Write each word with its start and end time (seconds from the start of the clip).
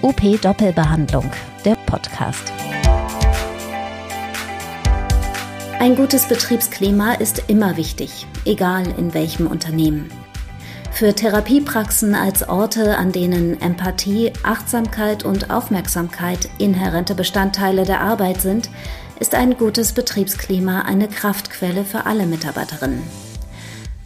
OP 0.00 0.40
Doppelbehandlung, 0.40 1.28
der 1.64 1.74
Podcast. 1.86 2.52
Ein 5.80 5.96
gutes 5.96 6.26
Betriebsklima 6.26 7.14
ist 7.14 7.42
immer 7.48 7.76
wichtig, 7.76 8.28
egal 8.44 8.84
in 8.96 9.12
welchem 9.12 9.48
Unternehmen. 9.48 10.08
Für 10.92 11.12
Therapiepraxen 11.14 12.14
als 12.14 12.48
Orte, 12.48 12.96
an 12.96 13.10
denen 13.10 13.60
Empathie, 13.60 14.32
Achtsamkeit 14.44 15.24
und 15.24 15.50
Aufmerksamkeit 15.50 16.48
inhärente 16.58 17.16
Bestandteile 17.16 17.82
der 17.82 18.00
Arbeit 18.00 18.40
sind, 18.40 18.70
ist 19.18 19.34
ein 19.34 19.56
gutes 19.56 19.94
Betriebsklima 19.94 20.82
eine 20.82 21.08
Kraftquelle 21.08 21.82
für 21.82 22.06
alle 22.06 22.26
Mitarbeiterinnen. 22.26 23.02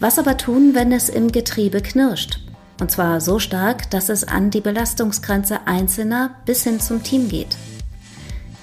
Was 0.01 0.19
aber 0.19 0.39
tun, 0.39 0.75
wenn 0.75 0.91
es 0.91 1.11
im 1.11 1.31
Getriebe 1.31 1.83
knirscht? 1.83 2.41
Und 2.83 2.91
zwar 2.91 3.21
so 3.21 3.39
stark, 3.39 3.89
dass 3.91 4.09
es 4.09 4.25
an 4.27 4.51
die 4.51 4.61
Belastungsgrenze 4.61 5.61
Einzelner 5.67 6.31
bis 6.47 6.65
hin 6.65 6.81
zum 6.81 7.05
Team 7.05 7.29
geht. 7.29 7.57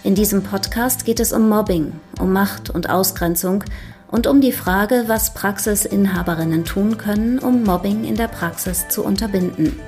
In 0.03 0.13
diesem 0.13 0.43
Podcast 0.43 1.05
geht 1.05 1.21
es 1.21 1.31
um 1.31 1.47
Mobbing, 1.47 1.93
um 2.19 2.33
Macht 2.33 2.69
und 2.69 2.89
Ausgrenzung 2.89 3.63
und 4.11 4.27
um 4.27 4.41
die 4.41 4.51
Frage, 4.51 5.05
was 5.07 5.33
Praxisinhaberinnen 5.33 6.65
tun 6.65 6.97
können, 6.97 7.39
um 7.39 7.63
Mobbing 7.63 8.03
in 8.03 8.17
der 8.17 8.27
Praxis 8.27 8.89
zu 8.89 9.05
unterbinden. 9.05 9.79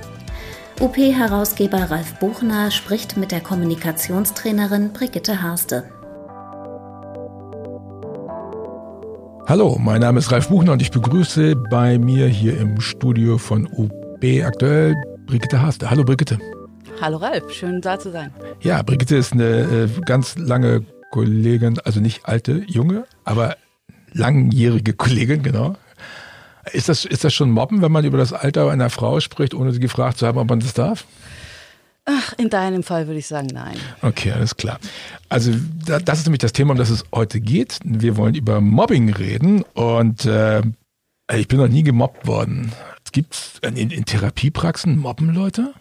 UP-Herausgeber 0.80 1.92
Ralf 1.92 2.18
Buchner 2.20 2.72
spricht 2.72 3.18
mit 3.18 3.34
der 3.34 3.42
Kommunikationstrainerin 3.42 4.94
Brigitte 4.94 5.42
Harste. 5.42 5.84
Hallo, 9.46 9.78
mein 9.78 10.00
Name 10.00 10.20
ist 10.20 10.32
Ralf 10.32 10.48
Buchner 10.48 10.72
und 10.72 10.82
ich 10.82 10.92
begrüße 10.92 11.58
bei 11.70 11.98
mir 11.98 12.28
hier 12.28 12.58
im 12.58 12.80
Studio 12.80 13.38
von 13.38 13.68
UP 13.68 14.01
aktuell 14.22 14.96
Brigitte 15.26 15.62
Harste. 15.62 15.90
Hallo 15.90 16.04
Brigitte. 16.04 16.38
Hallo 17.02 17.18
Ralf, 17.18 17.52
schön 17.52 17.82
da 17.82 17.98
zu 18.00 18.12
sein. 18.12 18.32
Ja, 18.62 18.84
Brigitte 18.84 19.16
ist 19.16 19.34
eine 19.34 19.62
äh, 19.62 19.90
ganz 20.06 20.38
lange 20.38 20.86
Kollegin, 21.10 21.80
also 21.80 22.00
nicht 22.00 22.26
alte, 22.26 22.64
junge, 22.68 23.06
aber 23.26 23.58
langjährige 24.14 24.94
Kollegin, 24.94 25.42
genau. 25.42 25.76
Ist 26.72 26.88
das, 26.88 27.06
ist 27.06 27.24
das 27.24 27.34
schon 27.34 27.50
Mobben, 27.50 27.82
wenn 27.82 27.92
man 27.92 28.06
über 28.06 28.20
das 28.20 28.32
Alter 28.32 28.70
einer 28.70 28.92
Frau 28.92 29.20
spricht, 29.20 29.56
ohne 29.56 29.72
sie 29.72 29.80
gefragt 29.80 30.20
zu 30.20 30.28
haben, 30.28 30.38
ob 30.38 30.48
man 30.48 30.60
das 30.60 30.76
darf? 30.76 31.06
Ach, 32.06 32.34
in 32.38 32.50
deinem 32.50 32.84
Fall 32.84 33.08
würde 33.08 33.20
ich 33.20 33.28
sagen, 33.28 33.48
nein. 33.52 33.78
Okay, 34.04 34.32
alles 34.32 34.56
klar. 34.56 34.80
Also 35.30 35.52
das 35.86 36.20
ist 36.20 36.26
nämlich 36.26 36.42
das 36.42 36.54
Thema, 36.54 36.74
um 36.74 36.78
das 36.78 36.92
es 36.92 37.04
heute 37.14 37.40
geht. 37.40 37.80
Wir 37.84 38.18
wollen 38.18 38.36
über 38.36 38.62
Mobbing 38.62 39.12
reden 39.14 39.64
und 39.74 40.26
äh, 40.26 40.62
ich 41.34 41.48
bin 41.48 41.60
noch 41.60 41.68
nie 41.68 41.84
gemobbt 41.84 42.28
worden. 42.28 42.72
Gibt 43.12 43.34
es 43.34 43.60
in, 43.62 43.76
in 43.92 44.06
Therapiepraxen 44.06 44.98
Mobben 44.98 45.34
Leute? 45.34 45.74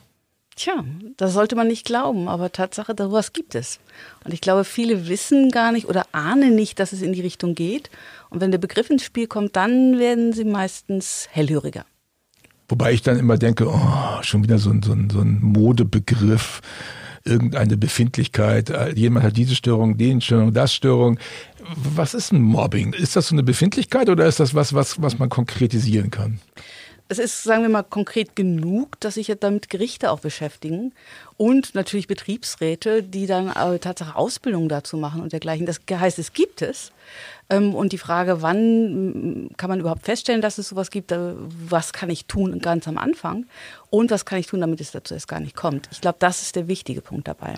Tja, 0.56 0.84
das 1.16 1.32
sollte 1.32 1.56
man 1.56 1.68
nicht 1.68 1.86
glauben, 1.86 2.28
aber 2.28 2.52
Tatsache, 2.52 2.94
sowas 2.98 3.32
gibt 3.32 3.54
es. 3.54 3.78
Und 4.24 4.34
ich 4.34 4.40
glaube, 4.40 4.64
viele 4.64 5.08
wissen 5.08 5.50
gar 5.50 5.72
nicht 5.72 5.86
oder 5.88 6.04
ahnen 6.12 6.54
nicht, 6.54 6.78
dass 6.78 6.92
es 6.92 7.02
in 7.02 7.12
die 7.12 7.22
Richtung 7.22 7.54
geht. 7.54 7.88
Und 8.28 8.40
wenn 8.40 8.50
der 8.50 8.58
Begriff 8.58 8.90
ins 8.90 9.04
Spiel 9.04 9.26
kommt, 9.26 9.56
dann 9.56 9.98
werden 9.98 10.32
sie 10.32 10.44
meistens 10.44 11.28
hellhöriger. 11.30 11.86
Wobei 12.68 12.92
ich 12.92 13.02
dann 13.02 13.18
immer 13.18 13.38
denke, 13.38 13.68
oh, 13.68 14.22
schon 14.22 14.42
wieder 14.42 14.58
so 14.58 14.70
ein, 14.70 14.82
so 14.82 14.92
ein, 14.92 15.08
so 15.08 15.20
ein 15.20 15.38
Modebegriff, 15.40 16.60
irgendeine 17.24 17.76
Befindlichkeit. 17.76 18.70
Jemand 18.96 19.24
hat 19.24 19.36
diese 19.36 19.54
Störung, 19.54 19.96
den 19.96 20.20
Störung, 20.20 20.52
das 20.52 20.74
Störung. 20.74 21.18
Was 21.74 22.12
ist 22.12 22.32
ein 22.32 22.42
Mobbing? 22.42 22.92
Ist 22.92 23.16
das 23.16 23.28
so 23.28 23.34
eine 23.34 23.42
Befindlichkeit 23.42 24.08
oder 24.08 24.26
ist 24.26 24.40
das 24.40 24.54
was, 24.54 24.74
was, 24.74 25.00
was 25.00 25.18
man 25.18 25.28
konkretisieren 25.28 26.10
kann? 26.10 26.40
Es 27.10 27.18
ist, 27.18 27.42
sagen 27.42 27.62
wir 27.62 27.68
mal, 27.68 27.82
konkret 27.82 28.36
genug, 28.36 28.98
dass 29.00 29.14
sich 29.14 29.26
ja 29.26 29.34
damit 29.34 29.68
Gerichte 29.68 30.12
auch 30.12 30.20
beschäftigen 30.20 30.92
und 31.36 31.74
natürlich 31.74 32.06
Betriebsräte, 32.06 33.02
die 33.02 33.26
dann 33.26 33.48
äh, 33.48 33.80
Tatsache 33.80 34.14
Ausbildung 34.14 34.68
dazu 34.68 34.96
machen 34.96 35.20
und 35.20 35.32
dergleichen. 35.32 35.66
Das 35.66 35.80
heißt, 35.90 36.20
es 36.20 36.32
gibt 36.32 36.62
es. 36.62 36.92
Ähm, 37.50 37.74
und 37.74 37.92
die 37.92 37.98
Frage, 37.98 38.42
wann 38.42 39.50
kann 39.56 39.68
man 39.68 39.80
überhaupt 39.80 40.04
feststellen, 40.04 40.40
dass 40.40 40.58
es 40.58 40.68
sowas 40.68 40.92
gibt, 40.92 41.10
äh, 41.10 41.34
was 41.68 41.92
kann 41.92 42.10
ich 42.10 42.26
tun 42.26 42.60
ganz 42.60 42.86
am 42.86 42.96
Anfang 42.96 43.46
und 43.90 44.12
was 44.12 44.24
kann 44.24 44.38
ich 44.38 44.46
tun, 44.46 44.60
damit 44.60 44.80
es 44.80 44.92
dazu 44.92 45.14
erst 45.14 45.26
gar 45.26 45.40
nicht 45.40 45.56
kommt. 45.56 45.88
Ich 45.90 46.00
glaube, 46.00 46.18
das 46.20 46.42
ist 46.42 46.54
der 46.54 46.68
wichtige 46.68 47.00
Punkt 47.00 47.26
dabei. 47.26 47.54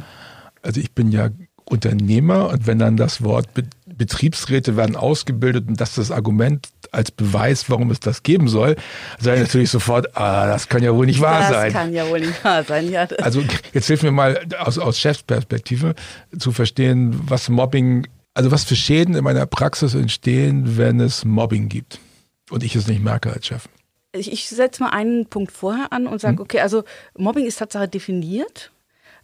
Also 0.62 0.80
ich 0.80 0.92
bin 0.92 1.12
ja 1.12 1.28
Unternehmer 1.66 2.48
und 2.48 2.66
wenn 2.66 2.78
dann 2.78 2.96
das 2.96 3.22
Wort 3.22 3.48
Betriebsräte 3.84 4.76
werden 4.76 4.96
ausgebildet 4.96 5.68
und 5.68 5.78
das 5.78 5.90
ist 5.90 5.98
das 5.98 6.10
Argument 6.10 6.70
als 6.92 7.10
Beweis, 7.10 7.68
warum 7.70 7.90
es 7.90 8.00
das 8.00 8.22
geben 8.22 8.48
soll, 8.48 8.76
sage 9.18 9.38
ich 9.38 9.42
natürlich 9.42 9.70
sofort, 9.70 10.16
ah, 10.16 10.46
das 10.46 10.68
kann 10.68 10.82
ja 10.82 10.94
wohl 10.94 11.06
nicht 11.06 11.20
wahr 11.20 11.40
das 11.40 11.48
sein. 11.48 11.72
Das 11.72 11.82
kann 11.82 11.92
ja 11.92 12.08
wohl 12.08 12.20
nicht 12.20 12.44
wahr 12.44 12.62
sein, 12.64 12.90
ja. 12.90 13.08
Also 13.20 13.42
jetzt 13.72 13.86
hilf 13.86 14.02
mir 14.02 14.12
mal 14.12 14.46
aus, 14.58 14.78
aus 14.78 14.98
Chefsperspektive 14.98 15.94
zu 16.38 16.52
verstehen, 16.52 17.18
was 17.26 17.48
Mobbing, 17.48 18.06
also 18.34 18.50
was 18.50 18.64
für 18.64 18.76
Schäden 18.76 19.14
in 19.14 19.24
meiner 19.24 19.46
Praxis 19.46 19.94
entstehen, 19.94 20.76
wenn 20.76 21.00
es 21.00 21.24
Mobbing 21.24 21.68
gibt 21.68 21.98
und 22.50 22.62
ich 22.62 22.76
es 22.76 22.86
nicht 22.86 23.02
merke 23.02 23.32
als 23.32 23.46
Chef. 23.46 23.68
Ich, 24.14 24.30
ich 24.30 24.48
setze 24.48 24.82
mal 24.82 24.90
einen 24.90 25.26
Punkt 25.26 25.52
vorher 25.52 25.90
an 25.92 26.06
und 26.06 26.20
sage, 26.20 26.36
hm. 26.36 26.42
okay, 26.42 26.60
also 26.60 26.84
Mobbing 27.16 27.46
ist 27.46 27.58
Tatsache 27.58 27.88
definiert 27.88 28.71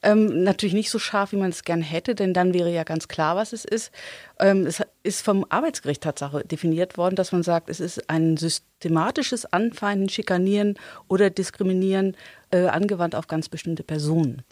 ähm, 0.03 0.43
natürlich 0.45 0.75
nicht 0.75 0.91
so 0.91 0.99
scharf, 0.99 1.33
wie 1.33 1.37
man 1.37 1.51
es 1.51 1.65
gern 1.65 1.83
hätte, 1.83 2.15
denn 2.15 2.35
dann 2.35 2.55
wäre 2.55 2.73
ja 2.73 2.85
ganz 2.85 3.09
klar, 3.09 3.37
was 3.37 3.53
es 3.53 3.65
ist. 3.65 3.91
Ähm, 4.39 4.67
es 4.67 4.83
ist 5.03 5.25
vom 5.25 5.45
Arbeitsgericht 5.49 6.03
Tatsache 6.03 6.45
definiert 6.45 6.97
worden, 6.97 7.17
dass 7.17 7.33
man 7.33 7.43
sagt, 7.43 7.69
es 7.69 7.81
ist 7.81 8.09
ein 8.09 8.37
systematisches 8.37 9.47
Anfeinden, 9.47 10.09
Schikanieren 10.09 10.75
oder 11.09 11.31
Diskriminieren 11.31 12.17
äh, 12.51 12.67
angewandt 12.67 13.15
auf 13.15 13.27
ganz 13.27 13.49
bestimmte 13.49 13.83
Personen. 13.83 14.43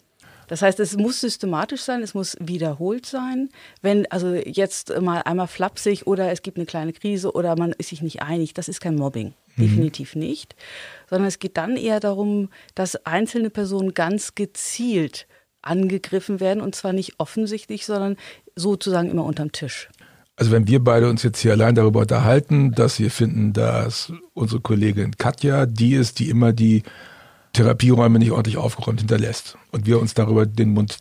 Das 0.47 0.61
heißt, 0.61 0.79
es 0.79 0.95
muss 0.95 1.19
systematisch 1.19 1.81
sein, 1.81 2.01
es 2.01 2.13
muss 2.13 2.37
wiederholt 2.39 3.05
sein. 3.05 3.49
Wenn 3.81 4.09
also 4.11 4.33
jetzt 4.33 4.97
mal 5.01 5.21
einmal 5.21 5.47
flapsig 5.47 6.07
oder 6.07 6.31
es 6.31 6.41
gibt 6.41 6.57
eine 6.57 6.65
kleine 6.65 6.93
Krise 6.93 7.33
oder 7.33 7.57
man 7.57 7.73
ist 7.73 7.89
sich 7.89 8.01
nicht 8.01 8.21
einig, 8.21 8.53
das 8.53 8.69
ist 8.69 8.79
kein 8.79 8.95
Mobbing. 8.95 9.33
Mhm. 9.57 9.61
Definitiv 9.61 10.15
nicht. 10.15 10.55
Sondern 11.09 11.27
es 11.27 11.39
geht 11.39 11.57
dann 11.57 11.75
eher 11.75 11.99
darum, 11.99 12.49
dass 12.75 12.95
einzelne 13.05 13.49
Personen 13.49 13.93
ganz 13.93 14.35
gezielt 14.35 15.26
angegriffen 15.61 16.39
werden 16.39 16.61
und 16.61 16.75
zwar 16.75 16.93
nicht 16.93 17.15
offensichtlich, 17.17 17.85
sondern 17.85 18.17
sozusagen 18.55 19.09
immer 19.09 19.25
unterm 19.25 19.51
Tisch. 19.51 19.89
Also 20.35 20.51
wenn 20.51 20.67
wir 20.67 20.83
beide 20.83 21.09
uns 21.09 21.23
jetzt 21.23 21.39
hier 21.39 21.53
allein 21.53 21.73
darüber 21.73 22.01
unterhalten, 22.01 22.71
dass 22.71 22.99
wir 22.99 23.09
finden, 23.09 23.53
dass 23.53 24.13
unsere 24.33 24.61
Kollegin 24.61 25.17
Katja 25.17 25.65
die 25.65 25.95
ist, 25.95 26.19
die 26.19 26.29
immer 26.29 26.53
die 26.53 26.83
Therapieräume 27.53 28.19
nicht 28.19 28.31
ordentlich 28.31 28.57
aufgeräumt 28.57 28.99
hinterlässt 28.99 29.57
und 29.71 29.87
wir 29.87 29.99
uns 29.99 30.13
darüber 30.13 30.45
den 30.45 30.73
Mund 30.73 30.99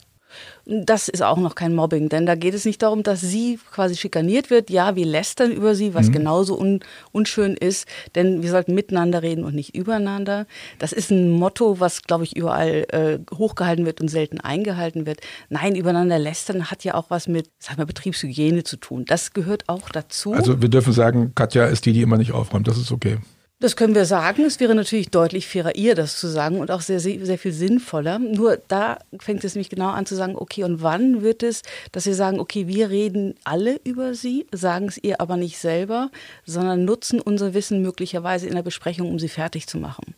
das 0.66 1.09
ist 1.09 1.22
auch 1.22 1.37
noch 1.37 1.54
kein 1.54 1.75
Mobbing, 1.75 2.09
denn 2.09 2.27
da 2.27 2.34
geht 2.34 2.53
es 2.53 2.65
nicht 2.65 2.82
darum, 2.82 3.04
dass 3.04 3.21
sie 3.21 3.60
quasi 3.72 3.94
schikaniert 3.94 4.50
wird. 4.50 4.69
Ja, 4.69 4.97
wir 4.97 5.06
lästern 5.06 5.53
über 5.53 5.77
sie, 5.77 5.94
was 5.94 6.09
mhm. 6.09 6.12
genauso 6.12 6.59
un 6.59 6.81
unschön 7.12 7.54
ist, 7.54 7.87
denn 8.16 8.43
wir 8.43 8.50
sollten 8.50 8.75
miteinander 8.75 9.22
reden 9.22 9.44
und 9.44 9.55
nicht 9.55 9.76
übereinander. 9.76 10.47
Das 10.81 10.93
ist 10.93 11.12
ein 11.12 11.31
Motto, 11.31 11.78
was, 11.78 12.03
glaube 12.03 12.25
ich, 12.25 12.37
überall 12.37 12.84
äh, 12.91 13.19
hochgehalten 13.32 13.87
wird 13.87 14.00
und 14.00 14.09
selten 14.09 14.41
eingehalten 14.41 15.06
wird. 15.06 15.21
Nein, 15.50 15.76
übereinander 15.76 16.19
lästern 16.19 16.69
hat 16.69 16.82
ja 16.82 16.94
auch 16.94 17.10
was 17.10 17.28
mit, 17.28 17.49
sag 17.60 17.78
mal, 17.78 17.87
Betriebshygiene 17.87 18.65
zu 18.65 18.76
tun. 18.76 19.05
Das 19.06 19.32
gehört 19.32 19.69
auch 19.69 19.88
dazu. 19.91 20.32
Also 20.32 20.60
wir 20.60 20.69
dürfen 20.69 20.93
sagen, 20.93 21.32
Katja 21.37 21.66
ist 21.66 21.87
die, 21.87 21.93
die 21.93 22.03
immer 22.03 22.19
nicht 22.19 22.32
aufräumt. 22.32 22.66
Das 22.66 22.76
ist 22.76 22.91
okay. 22.91 23.19
Das 23.59 23.75
können 23.75 23.94
wir 23.94 24.05
sagen. 24.05 24.44
Es 24.44 24.61
wäre 24.61 24.75
natürlich 24.75 25.09
deutlich 25.11 25.49
fairer, 25.49 25.77
ihr 25.77 25.94
das 25.94 26.21
zu 26.21 26.28
sagen 26.28 26.61
und 26.61 26.71
auch 26.71 26.83
sehr, 26.83 27.00
sehr 27.00 27.39
viel 27.39 27.53
sinnvoller. 27.53 28.19
Nur 28.19 28.59
da 28.69 28.99
fängt 29.19 29.44
es 29.44 29.55
nämlich 29.55 29.71
genau 29.71 29.89
an 29.89 30.05
zu 30.05 30.15
sagen, 30.15 30.37
okay, 30.37 30.65
und 30.65 30.83
wann 30.83 31.22
wird 31.22 31.43
es, 31.43 31.62
dass 31.91 32.05
wir 32.05 32.15
sagen, 32.15 32.39
okay, 32.39 32.67
wir 32.67 32.91
reden 32.91 33.34
alle 33.44 33.81
über 33.83 34.15
sie, 34.15 34.47
sagen 34.53 34.89
es 34.89 34.99
ihr 35.03 35.22
aber 35.22 35.39
nicht 35.39 35.56
selber, 35.56 36.11
sondern 36.44 36.84
nutzen 36.84 37.19
unser 37.19 37.55
Wissen 37.55 37.81
möglicherweise 37.81 38.47
in 38.47 38.55
der 38.55 38.62
Besprechung, 38.62 39.09
um 39.09 39.19
sie 39.19 39.31
fertig 39.31 39.67
zu 39.67 39.78
machen. 39.78 40.15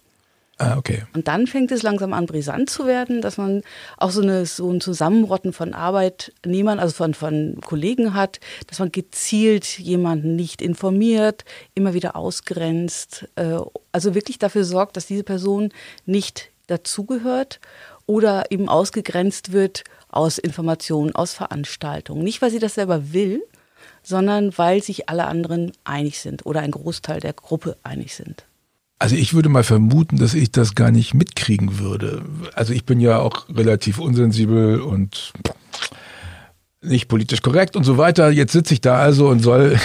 Ah, 0.61 0.77
okay. 0.77 1.05
Und 1.15 1.29
dann 1.29 1.47
fängt 1.47 1.71
es 1.71 1.85
langsam 1.85 2.13
an, 2.13 2.27
brisant 2.27 2.69
zu 2.69 2.85
werden, 2.87 3.21
dass 3.23 3.39
man 3.39 3.63
auch 3.97 4.11
so, 4.11 4.23
eine, 4.23 4.45
so 4.45 4.69
ein 4.69 4.81
Zusammenrotten 4.81 5.53
von 5.53 5.73
Arbeitnehmern, 5.73 6.81
also 6.81 6.95
von, 6.95 7.15
von 7.15 7.61
Kollegen 7.65 8.13
hat, 8.13 8.41
dass 8.67 8.81
man 8.81 8.91
gezielt 8.91 9.79
jemanden 9.79 10.35
nicht 10.35 10.61
informiert, 10.61 11.45
immer 11.75 11.95
wieder 11.95 12.17
ausgrenzt, 12.17 13.29
äh, 13.37 13.59
also 13.93 14.17
wirklich 14.17 14.41
dafür 14.41 14.65
sorgt, 14.65 14.97
dass 14.97 15.07
diese 15.07 15.23
Person 15.23 15.71
nicht 16.07 16.51
dazugehört 16.67 17.61
oder 18.07 18.51
eben 18.51 18.69
ausgegrenzt 18.69 19.53
wird 19.53 19.85
aus 20.09 20.39
Informationen, 20.39 21.15
aus 21.15 21.35
Veranstaltungen. 21.35 22.25
Nicht, 22.25 22.43
weil 22.43 22.51
sie 22.51 22.59
das 22.59 22.75
selber 22.75 23.13
will, 23.13 23.45
sondern 24.03 24.57
weil 24.59 24.83
sich 24.83 25.09
alle 25.09 25.27
anderen 25.27 25.71
einig 25.85 26.19
sind 26.19 26.47
oder 26.47 26.61
ein 26.63 26.73
Großteil 26.73 27.21
der 27.21 27.33
Gruppe 27.33 27.77
einig 27.85 28.17
sind. 28.17 28.48
Also 28.99 29.15
ich 29.15 29.33
würde 29.33 29.49
mal 29.49 29.63
vermuten, 29.63 30.17
dass 30.19 30.35
ich 30.35 30.51
das 30.51 30.75
gar 30.75 30.91
nicht 30.91 31.15
mitkriegen 31.15 31.79
würde. 31.79 32.23
Also 32.55 32.73
ich 32.73 32.85
bin 32.85 33.01
ja 33.01 33.21
auch 33.21 33.49
relativ 33.49 33.99
unsensibel 33.99 34.81
und 34.81 35.33
nicht 36.81 37.09
politisch 37.09 37.43
korrekt 37.43 37.77
und 37.77 37.85
so 37.85 37.99
weiter. 37.99 38.31
Jetzt 38.31 38.53
sitze 38.53 38.75
ich 38.75 38.81
da 38.81 38.99
also 38.99 39.29
und 39.29 39.41
soll, 39.41 39.79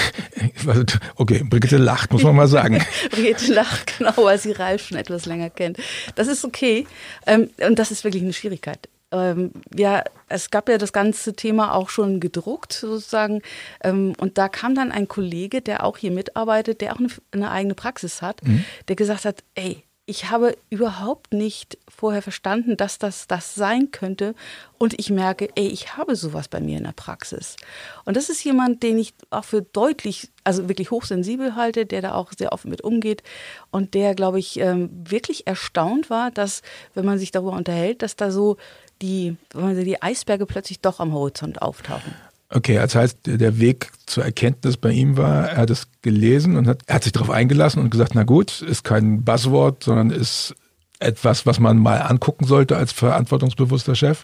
okay, 1.16 1.44
Brigitte 1.44 1.78
lacht, 1.78 2.12
muss 2.12 2.24
man 2.24 2.36
mal 2.36 2.48
sagen. 2.48 2.84
Brigitte 3.12 3.54
lacht, 3.54 3.98
genau, 3.98 4.14
weil 4.18 4.40
sie 4.40 4.52
Ralf 4.52 4.88
schon 4.88 4.98
etwas 4.98 5.26
länger 5.26 5.50
kennt. 5.50 5.78
Das 6.16 6.28
ist 6.28 6.44
okay. 6.46 6.88
Ähm, 7.26 7.50
und 7.68 7.80
das 7.80 7.92
ist 7.92 8.04
wirklich 8.04 8.24
eine 8.24 8.34
Schwierigkeit. 8.34 8.90
Ähm, 9.14 9.52
ja, 9.74 10.04
es 10.28 10.50
gab 10.50 10.68
ja 10.68 10.78
das 10.78 10.92
ganze 10.92 11.34
Thema 11.34 11.76
auch 11.76 11.90
schon 11.90 12.20
gedruckt 12.20 12.74
sozusagen. 12.74 13.42
Ähm, 13.84 14.14
und 14.20 14.38
da 14.38 14.50
kam 14.50 14.76
dann 14.76 14.92
ein 14.92 15.08
Kollege, 15.08 15.62
der 15.62 15.86
auch 15.86 15.98
hier 15.98 16.12
mitarbeitet, 16.12 16.82
der 16.82 16.94
auch 16.94 17.00
eine, 17.00 17.10
eine 17.32 17.52
eigene 17.52 17.76
Praxis 17.76 18.22
hat, 18.22 18.44
mhm. 18.44 18.66
der 18.88 18.96
gesagt 18.96 19.26
hat, 19.26 19.44
ey, 19.56 19.84
ich 20.06 20.30
habe 20.30 20.58
überhaupt 20.70 21.34
nicht 21.34 21.78
vorher 21.88 22.22
verstanden, 22.22 22.76
dass 22.76 23.00
das 23.00 23.26
das 23.28 23.56
sein 23.56 23.92
könnte. 23.92 24.36
Und 24.78 25.00
ich 25.00 25.10
merke, 25.10 25.48
ey, 25.56 25.68
ich 25.68 25.96
habe 25.96 26.18
sowas 26.18 26.50
bei 26.50 26.60
mir 26.60 26.78
in 26.78 26.84
der 26.84 26.92
Praxis. 26.92 27.56
Und 28.04 28.18
das 28.18 28.30
ist 28.30 28.44
jemand, 28.44 28.84
den 28.84 28.98
ich 28.98 29.14
auch 29.30 29.46
für 29.46 29.62
deutlich, 29.62 30.30
also 30.44 30.68
wirklich 30.68 30.92
hochsensibel 30.92 31.56
halte, 31.56 31.86
der 31.86 32.02
da 32.02 32.16
auch 32.16 32.34
sehr 32.38 32.52
offen 32.52 32.70
mit 32.70 32.84
umgeht 32.84 33.24
und 33.72 33.94
der, 33.94 34.14
glaube 34.14 34.40
ich, 34.40 34.60
ähm, 34.60 34.90
wirklich 34.92 35.48
erstaunt 35.48 36.10
war, 36.10 36.32
dass, 36.32 36.64
wenn 36.94 37.06
man 37.06 37.18
sich 37.18 37.32
darüber 37.32 37.54
unterhält, 37.54 38.02
dass 38.02 38.18
da 38.18 38.30
so 38.30 38.58
die, 39.04 39.36
die 39.54 40.02
Eisberge 40.02 40.46
plötzlich 40.46 40.80
doch 40.80 41.00
am 41.00 41.14
Horizont 41.14 41.62
auftauchen. 41.62 42.14
Okay, 42.50 42.76
das 42.76 42.96
heißt, 42.96 43.18
der 43.26 43.60
Weg 43.60 43.92
zur 44.06 44.24
Erkenntnis 44.24 44.78
bei 44.78 44.92
ihm 44.92 45.18
war, 45.18 45.50
er 45.50 45.58
hat 45.58 45.70
es 45.70 45.88
gelesen 46.02 46.56
und 46.56 46.68
hat, 46.68 46.82
er 46.86 46.96
hat 46.96 47.04
sich 47.04 47.12
darauf 47.12 47.32
eingelassen 47.32 47.82
und 47.82 47.90
gesagt, 47.90 48.14
na 48.16 48.24
gut, 48.24 48.62
ist 48.62 48.84
kein 48.84 49.24
Buzzword, 49.24 49.84
sondern 49.84 50.12
ist 50.12 50.56
etwas, 51.00 51.46
was 51.46 51.60
man 51.60 51.78
mal 51.78 51.98
angucken 51.98 52.46
sollte 52.46 52.78
als 52.78 52.92
verantwortungsbewusster 52.92 53.96
Chef 53.96 54.24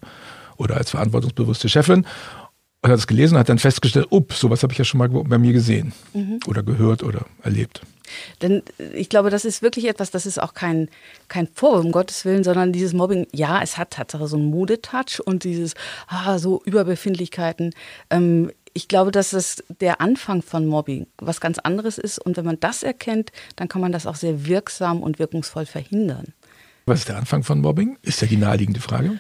oder 0.58 0.78
als 0.78 0.92
verantwortungsbewusste 0.92 1.70
Chefin. 1.70 2.06
Und 2.82 2.92
hat 2.92 3.00
es 3.00 3.08
gelesen 3.08 3.34
und 3.36 3.42
hat 3.42 3.50
dann 3.50 3.60
festgestellt, 3.60 4.08
ups, 4.10 4.40
sowas 4.40 4.64
habe 4.64 4.72
ich 4.72 4.80
ja 4.80 4.86
schon 4.86 5.00
mal 5.00 5.10
bei 5.10 5.38
mir 5.38 5.52
gesehen 5.52 5.92
mhm. 6.14 6.40
oder 6.48 6.64
gehört 6.64 7.04
oder 7.04 7.26
erlebt. 7.44 7.82
Denn 8.42 8.64
ich 8.94 9.10
glaube, 9.10 9.30
das 9.30 9.46
ist 9.46 9.62
wirklich 9.62 9.86
etwas, 9.86 10.12
das 10.12 10.26
ist 10.26 10.42
auch 10.42 10.54
kein, 10.54 10.90
kein 11.28 11.48
Vorwurf, 11.48 11.86
um 11.86 11.92
Gottes 11.92 12.26
Willen, 12.26 12.44
sondern 12.44 12.74
dieses 12.74 12.94
Mobbing, 12.94 13.28
ja, 13.34 13.62
es 13.62 13.78
hat 13.78 13.92
Tatsache 13.92 14.28
so 14.28 14.38
einen 14.38 14.50
Modetouch 14.50 15.20
und 15.24 15.44
dieses, 15.44 15.74
ah, 16.08 16.38
so 16.40 16.62
Überbefindlichkeiten. 16.66 17.74
Ähm, 18.10 18.52
ich 18.74 18.88
glaube, 18.88 19.12
dass 19.12 19.34
es 19.34 19.64
der 19.82 20.02
Anfang 20.02 20.42
von 20.42 20.66
Mobbing 20.66 21.08
was 21.18 21.42
ganz 21.42 21.60
anderes 21.60 21.98
ist. 21.98 22.20
Und 22.20 22.38
wenn 22.38 22.46
man 22.46 22.60
das 22.60 22.84
erkennt, 22.84 23.32
dann 23.56 23.68
kann 23.68 23.82
man 23.82 23.92
das 23.92 24.06
auch 24.06 24.16
sehr 24.16 24.46
wirksam 24.46 25.02
und 25.02 25.20
wirkungsvoll 25.20 25.66
verhindern. 25.66 26.34
Was 26.86 27.00
ist 27.00 27.10
der 27.10 27.18
Anfang 27.18 27.44
von 27.44 27.62
Mobbing? 27.62 27.98
Ist 28.02 28.22
ja 28.22 28.28
die 28.28 28.38
naheliegende 28.38 28.80
Frage. 28.80 29.20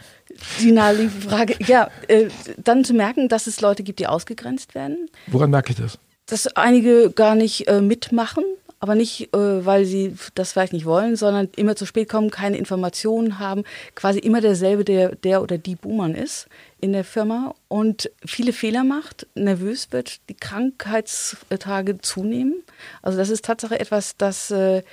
Die 0.59 0.71
naheliegende 0.71 1.29
Frage, 1.29 1.55
ja, 1.65 1.89
äh, 2.07 2.29
dann 2.57 2.83
zu 2.83 2.93
merken, 2.93 3.29
dass 3.29 3.47
es 3.47 3.61
Leute 3.61 3.83
gibt, 3.83 3.99
die 3.99 4.07
ausgegrenzt 4.07 4.75
werden. 4.75 5.09
Woran 5.27 5.49
merke 5.49 5.71
ich 5.71 5.77
das? 5.77 5.99
Dass 6.25 6.47
einige 6.47 7.11
gar 7.11 7.35
nicht 7.35 7.67
äh, 7.67 7.81
mitmachen, 7.81 8.43
aber 8.79 8.95
nicht, 8.95 9.33
äh, 9.35 9.65
weil 9.65 9.85
sie 9.85 10.15
das 10.35 10.53
vielleicht 10.53 10.73
nicht 10.73 10.85
wollen, 10.85 11.15
sondern 11.15 11.49
immer 11.55 11.75
zu 11.75 11.85
spät 11.85 12.09
kommen, 12.09 12.29
keine 12.29 12.57
Informationen 12.57 13.39
haben, 13.39 13.63
quasi 13.95 14.19
immer 14.19 14.41
derselbe, 14.41 14.85
der, 14.85 15.15
der 15.15 15.41
oder 15.41 15.57
die 15.57 15.75
Buhmann 15.75 16.15
ist 16.15 16.47
in 16.79 16.93
der 16.93 17.03
Firma 17.03 17.53
und 17.67 18.09
viele 18.25 18.53
Fehler 18.53 18.85
macht, 18.85 19.27
nervös 19.35 19.91
wird, 19.91 20.21
die 20.29 20.33
Krankheitstage 20.33 21.99
zunehmen. 21.99 22.63
Also 23.01 23.17
das 23.17 23.29
ist 23.29 23.45
Tatsache 23.45 23.79
etwas, 23.79 24.15
das 24.17 24.49
äh, 24.51 24.83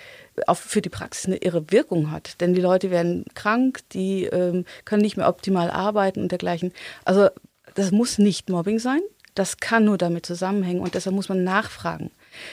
auch 0.47 0.57
für 0.57 0.83
die 0.83 0.89
Praxis 0.89 1.27
eine 1.27 1.37
irre 1.37 1.71
Wirkung 1.71 2.11
hat. 2.11 2.41
Denn 2.41 2.55
die 2.55 2.61
Leute 2.61 2.91
werden 2.91 3.25
krank, 3.35 3.81
die 3.93 4.25
ähm, 4.25 4.65
können 4.85 5.03
nicht 5.03 5.17
mehr 5.17 5.29
optimal 5.29 5.71
arbeiten 5.71 6.23
und 6.23 6.33
dergleichen. 6.33 6.73
Also 7.05 7.29
das 7.75 7.93
muss 7.93 8.19
nicht 8.19 8.49
Mobbing 8.49 8.81
sein. 8.81 9.01
Das 9.35 9.59
kann 9.59 9.85
nur 9.85 9.99
damit 9.99 10.27
zusammenhängen 10.27 10.81
und 10.81 10.95
deshalb 10.95 11.15
muss 11.15 11.29
man 11.29 11.45
nachfragen. 11.45 12.11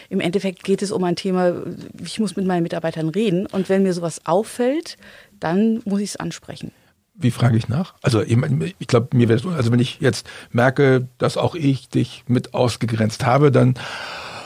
Im 0.10 0.20
Endeffekt 0.20 0.64
geht 0.64 0.82
es 0.82 0.92
um 0.92 1.04
ein 1.04 1.16
Thema, 1.16 1.54
ich 2.04 2.20
muss 2.20 2.36
mit 2.36 2.46
meinen 2.46 2.64
Mitarbeitern 2.64 3.10
reden 3.10 3.46
und 3.48 3.70
wenn 3.70 3.84
mir 3.84 3.94
sowas 3.94 4.22
auffällt, 4.26 4.98
dann 5.40 5.82
muss 5.86 6.02
ich 6.02 6.10
es 6.12 6.16
ansprechen. 6.16 6.72
Wie 7.16 7.32
frage 7.32 7.58
ich 7.58 7.70
nach? 7.70 7.94
Also 8.02 8.22
ich, 8.22 8.38
ich 8.80 8.88
glaube, 8.88 9.16
mir 9.16 9.30
wäre 9.30 9.42
also 9.56 9.72
wenn 9.72 9.80
ich 9.80 10.00
jetzt 10.00 10.28
merke, 10.52 11.08
dass 11.20 11.38
auch 11.38 11.54
ich 11.54 11.90
dich 11.90 12.24
mit 12.28 12.56
ausgegrenzt 12.56 13.24
habe, 13.24 13.52
dann 13.52 13.76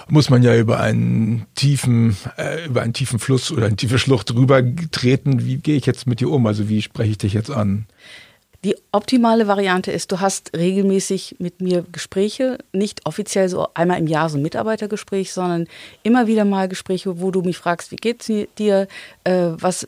muss 0.10 0.30
man 0.30 0.44
ja 0.44 0.56
über 0.56 0.80
einen 0.80 1.46
tiefen, 1.56 2.18
äh, 2.38 2.66
über 2.66 2.82
einen 2.82 2.94
tiefen 2.94 3.20
Fluss 3.20 3.52
oder 3.52 3.66
eine 3.66 3.76
tiefe 3.76 4.00
Schlucht 4.00 4.30
drüber 4.30 4.62
treten. 4.92 5.46
Wie 5.46 5.58
gehe 5.58 5.76
ich 5.76 5.86
jetzt 5.86 6.08
mit 6.08 6.20
dir 6.20 6.30
um? 6.30 6.46
Also 6.46 6.70
wie 6.70 6.82
spreche 6.82 7.12
ich 7.12 7.18
dich 7.18 7.34
jetzt 7.34 7.52
an? 7.52 7.88
Die 8.64 8.76
optimale 8.92 9.48
Variante 9.48 9.92
ist, 9.92 10.12
du 10.12 10.20
hast 10.20 10.52
regelmäßig 10.56 11.36
mit 11.40 11.62
mir 11.62 11.86
Gespräche, 11.92 12.58
nicht 12.74 13.06
offiziell 13.06 13.50
so 13.50 13.68
einmal 13.74 14.00
im 14.00 14.08
Jahr 14.08 14.30
so 14.30 14.38
ein 14.38 14.42
Mitarbeitergespräch, 14.42 15.32
sondern 15.32 15.68
immer 16.04 16.28
wieder 16.28 16.44
mal 16.44 16.68
Gespräche, 16.68 17.22
wo 17.22 17.32
du 17.32 17.42
mich 17.42 17.58
fragst, 17.58 17.92
wie 17.92 17.98
geht's 17.98 18.26
dir, 18.58 18.88
äh, 19.24 19.50
was, 19.54 19.88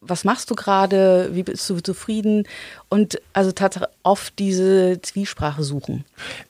was 0.00 0.24
machst 0.24 0.50
du 0.50 0.54
gerade, 0.54 1.30
wie 1.32 1.44
bist 1.44 1.68
du 1.70 1.80
zufrieden? 1.80 2.44
Und 2.88 3.20
also 3.32 3.52
tatsächlich 3.52 3.90
oft 4.02 4.38
diese 4.38 5.00
Zwiesprache 5.00 5.62
suchen. 5.62 6.04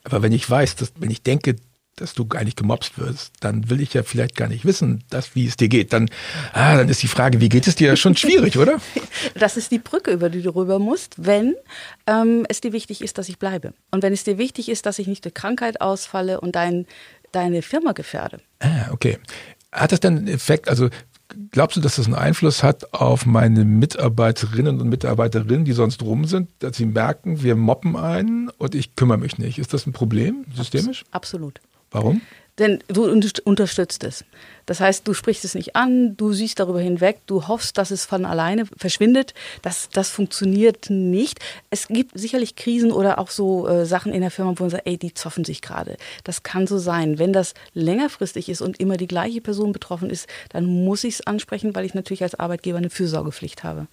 Aber 0.05 0.23
wenn 0.23 0.33
ich 0.33 0.49
weiß, 0.49 0.77
dass, 0.77 0.93
wenn 0.97 1.11
ich 1.11 1.23
denke, 1.23 1.57
dass 2.01 2.15
du 2.15 2.27
eigentlich 2.35 2.57
gemobst 2.57 2.99
wirst, 2.99 3.33
dann 3.41 3.71
will 3.71 3.81
ich 3.81 3.95
ja 3.95 4.03
vielleicht 4.03 4.37
gar 4.37 4.49
nicht 4.49 4.65
wissen, 4.65 5.05
dass, 5.11 5.35
wie 5.35 5.47
es 5.47 5.57
dir 5.57 5.69
geht. 5.69 5.93
Dann, 5.93 6.11
ah, 6.53 6.77
dann 6.77 6.89
ist 6.89 7.03
die 7.03 7.09
Frage, 7.09 7.41
wie 7.41 7.49
geht 7.49 7.67
es 7.67 7.77
dir, 7.77 7.97
schon 7.97 8.17
schwierig, 8.17 8.59
oder? 8.59 8.79
Das 9.35 9.57
ist 9.57 9.71
die 9.71 9.79
Brücke, 9.79 10.13
über 10.13 10.31
die 10.31 10.43
du 10.43 10.55
rüber 10.55 10.79
musst, 10.79 11.15
wenn 11.19 11.55
ähm, 12.07 12.47
es 12.49 12.61
dir 12.61 12.73
wichtig 12.73 13.03
ist, 13.03 13.19
dass 13.19 13.29
ich 13.29 13.39
bleibe. 13.39 13.73
Und 13.91 14.03
wenn 14.03 14.13
es 14.13 14.25
dir 14.25 14.39
wichtig 14.39 14.69
ist, 14.69 14.87
dass 14.87 14.99
ich 14.99 15.07
nicht 15.07 15.25
durch 15.25 15.35
Krankheit 15.35 15.81
ausfalle 15.81 16.41
und 16.41 16.55
dein, 16.55 16.87
deine 17.33 17.63
Firma 17.63 17.93
gefährde. 17.93 18.41
Ah, 18.61 18.91
okay. 18.91 19.19
Hat 19.73 19.93
das 19.93 20.01
denn 20.01 20.19
einen 20.19 20.29
Effekt, 20.29 20.69
also 20.69 20.89
glaubst 21.51 21.77
du, 21.77 21.81
dass 21.81 21.97
das 21.97 22.07
einen 22.07 22.15
Einfluss 22.15 22.63
hat 22.63 22.93
auf 22.95 23.27
meine 23.27 23.65
Mitarbeiterinnen 23.65 24.81
und 24.81 24.89
Mitarbeiterinnen, 24.89 25.65
die 25.65 25.73
sonst 25.73 26.03
rum 26.03 26.25
sind, 26.25 26.51
dass 26.61 26.77
sie 26.77 26.87
merken, 26.87 27.43
wir 27.43 27.57
moppen 27.57 27.97
einen 27.97 28.51
und 28.51 28.75
ich 28.75 28.95
kümmere 28.97 29.19
mich 29.19 29.39
nicht? 29.39 29.59
Ist 29.59 29.75
das 29.75 29.87
ein 29.87 29.93
Problem 29.93 30.45
systemisch? 30.55 31.05
Absolut. 31.11 31.61
Warum? 31.91 32.23
Denn 32.59 32.81
du 32.89 33.05
unterstützt 33.45 34.03
es. 34.03 34.25
Das 34.67 34.81
heißt, 34.81 35.07
du 35.07 35.15
sprichst 35.15 35.45
es 35.45 35.55
nicht 35.55 35.77
an, 35.77 36.17
du 36.17 36.33
siehst 36.33 36.59
darüber 36.59 36.81
hinweg, 36.81 37.21
du 37.27 37.47
hoffst, 37.47 37.79
dass 37.79 37.93
es 37.93 38.05
von 38.05 38.25
alleine 38.25 38.67
verschwindet. 38.77 39.33
Das, 39.63 39.89
das 39.91 40.11
funktioniert 40.11 40.91
nicht. 40.91 41.39
Es 41.71 41.87
gibt 41.87 42.19
sicherlich 42.19 42.57
Krisen 42.57 42.91
oder 42.91 43.21
auch 43.21 43.31
so 43.31 43.69
äh, 43.69 43.87
Sachen 43.87 44.13
in 44.13 44.23
der 44.23 44.33
Firma, 44.33 44.55
wo 44.57 44.65
man 44.65 44.71
sagt, 44.71 44.87
ey, 44.87 44.99
die 44.99 45.15
zoffen 45.15 45.45
sich 45.45 45.63
gerade. 45.63 45.97
Das 46.25 46.43
kann 46.43 46.67
so 46.67 46.79
sein. 46.79 47.19
Wenn 47.21 47.33
das 47.33 47.55
längerfristig 47.75 48.49
ist 48.49 48.61
und 48.61 48.81
immer 48.81 48.97
die 48.97 49.07
gleiche 49.07 49.41
Person 49.41 49.71
betroffen 49.71 50.11
ist, 50.11 50.27
dann 50.49 50.67
muss 50.67 51.05
ich 51.05 51.15
es 51.15 51.27
ansprechen, 51.27 51.77
weil 51.77 51.85
ich 51.85 51.95
natürlich 51.95 52.25
als 52.25 52.35
Arbeitgeber 52.35 52.79
eine 52.79 52.91
Fürsorgepflicht 52.91 53.63
habe. 53.63 53.87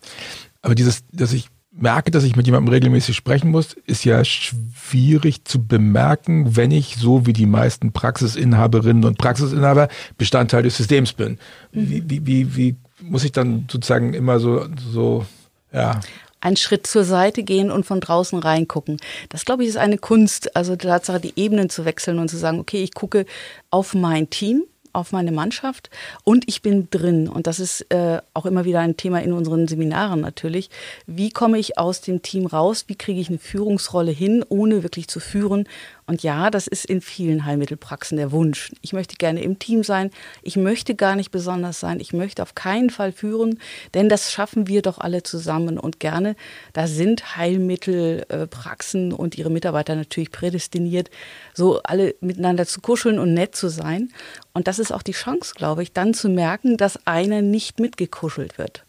Aber 0.64 0.74
dieses, 0.74 1.04
dass 1.12 1.34
ich 1.34 1.50
merke, 1.77 2.12
dass 2.12 2.24
ich 2.24 2.36
mit 2.36 2.45
jemandem 2.45 2.74
regelmäßig 2.74 3.15
sprechen 3.15 3.51
muss, 3.51 3.74
ist 3.86 4.05
ja 4.05 4.24
schwierig 4.24 5.46
zu 5.46 5.65
bemerken, 5.65 6.55
wenn 6.55 6.72
ich 6.72 6.96
so 6.98 7.25
wie 7.25 7.34
die 7.34 7.46
meisten 7.46 7.91
Praxisinhaberinnen 7.91 9.03
und 9.03 9.17
Praxisinhaber 9.17 9.89
Bestandteil 10.17 10.63
des 10.63 10.77
Systems 10.77 11.13
bin. 11.13 11.38
Mhm. 11.72 11.89
Wie, 11.89 12.03
wie, 12.10 12.25
wie, 12.25 12.55
wie 12.55 12.75
muss 13.01 13.24
ich 13.24 13.32
dann 13.32 13.67
sozusagen 13.70 14.13
immer 14.13 14.39
so, 14.39 14.67
so, 14.91 15.25
ja 15.74 16.00
einen 16.46 16.58
Schritt 16.58 16.86
zur 16.86 17.03
Seite 17.03 17.41
gehen 17.41 17.72
und 17.72 17.88
von 17.88 18.00
draußen 18.00 18.38
reingucken. 18.38 18.98
Das, 19.29 19.46
glaube 19.46 19.63
ich, 19.63 19.70
ist 19.70 19.77
eine 19.77 19.98
Kunst. 19.98 20.55
Also 20.55 20.75
die 20.75 20.86
Tatsache, 20.86 21.20
die 21.20 21.34
Ebenen 21.36 21.72
zu 21.72 21.86
wechseln 21.86 22.20
und 22.20 22.29
zu 22.29 22.38
sagen, 22.38 22.60
okay, 22.60 22.84
ich 22.84 22.94
gucke 22.94 23.25
auf 23.72 23.96
mein 23.96 24.29
Team, 24.29 24.63
auf 24.96 25.12
meine 25.12 25.32
Mannschaft 25.32 25.90
und 26.24 26.48
ich 26.48 26.62
bin 26.62 26.90
drin. 26.90 27.28
Und 27.28 27.48
das 27.48 27.60
ist 27.60 27.82
äh, 27.92 28.20
auch 28.34 28.46
immer 28.46 28.66
wieder 28.66 28.80
ein 28.80 28.98
Thema 28.98 29.22
in 29.22 29.34
unseren 29.34 29.68
Seminaren 29.68 30.22
natürlich. 30.22 30.70
Wie 31.06 31.30
komme 31.30 31.60
ich 31.60 31.78
aus 31.78 32.02
dem 32.02 32.22
Team 32.22 32.46
raus? 32.46 32.86
Wie 32.88 32.96
kriege 32.96 33.20
ich 33.20 33.30
eine 33.30 33.40
Führungsrolle 33.40 34.12
hin, 34.12 34.44
ohne 34.48 34.84
wirklich 34.84 35.08
zu 35.08 35.20
führen? 35.20 35.68
Und 36.08 36.22
ja, 36.22 36.52
das 36.52 36.68
ist 36.68 36.86
in 36.86 37.02
vielen 37.02 37.46
Heilmittelpraxen 37.46 38.18
der 38.18 38.32
Wunsch. 38.32 38.72
Ich 38.82 38.94
möchte 38.94 39.16
gerne 39.16 39.42
im 39.42 39.58
Team 39.58 39.84
sein. 39.84 40.12
Ich 40.44 40.56
möchte 40.56 40.94
gar 40.94 41.16
nicht 41.16 41.32
besonders 41.32 41.80
sein. 41.80 42.00
Ich 42.00 42.14
möchte 42.14 42.44
auf 42.44 42.54
keinen 42.54 42.92
Fall 42.92 43.12
führen, 43.12 43.60
denn 43.96 44.08
das 44.08 44.32
schaffen 44.32 44.68
wir 44.68 44.84
doch 44.84 45.00
alle 45.00 45.24
zusammen 45.24 45.80
und 45.80 46.00
gerne. 46.00 46.36
Da 46.74 46.86
sind 46.86 47.38
Heilmittelpraxen 47.38 49.14
und 49.14 49.36
ihre 49.36 49.50
Mitarbeiter 49.50 49.96
natürlich 49.96 50.32
prädestiniert, 50.32 51.10
so 51.56 51.82
alle 51.82 52.14
miteinander 52.22 52.68
zu 52.68 52.82
kuscheln 52.82 53.18
und 53.18 53.34
nett 53.34 53.56
zu 53.56 53.70
sein. 53.70 54.10
Und 54.54 54.68
das 54.68 54.78
ist 54.78 54.92
auch 54.92 55.02
die 55.02 55.14
Chance, 55.14 55.54
glaube 55.56 55.82
ich, 55.82 55.92
dann 55.92 56.14
zu 56.14 56.30
merken, 56.30 56.78
dass 56.78 57.08
einer 57.08 57.42
nicht 57.42 57.80
mitgekuschelt 57.80 58.60
wird. 58.60 58.86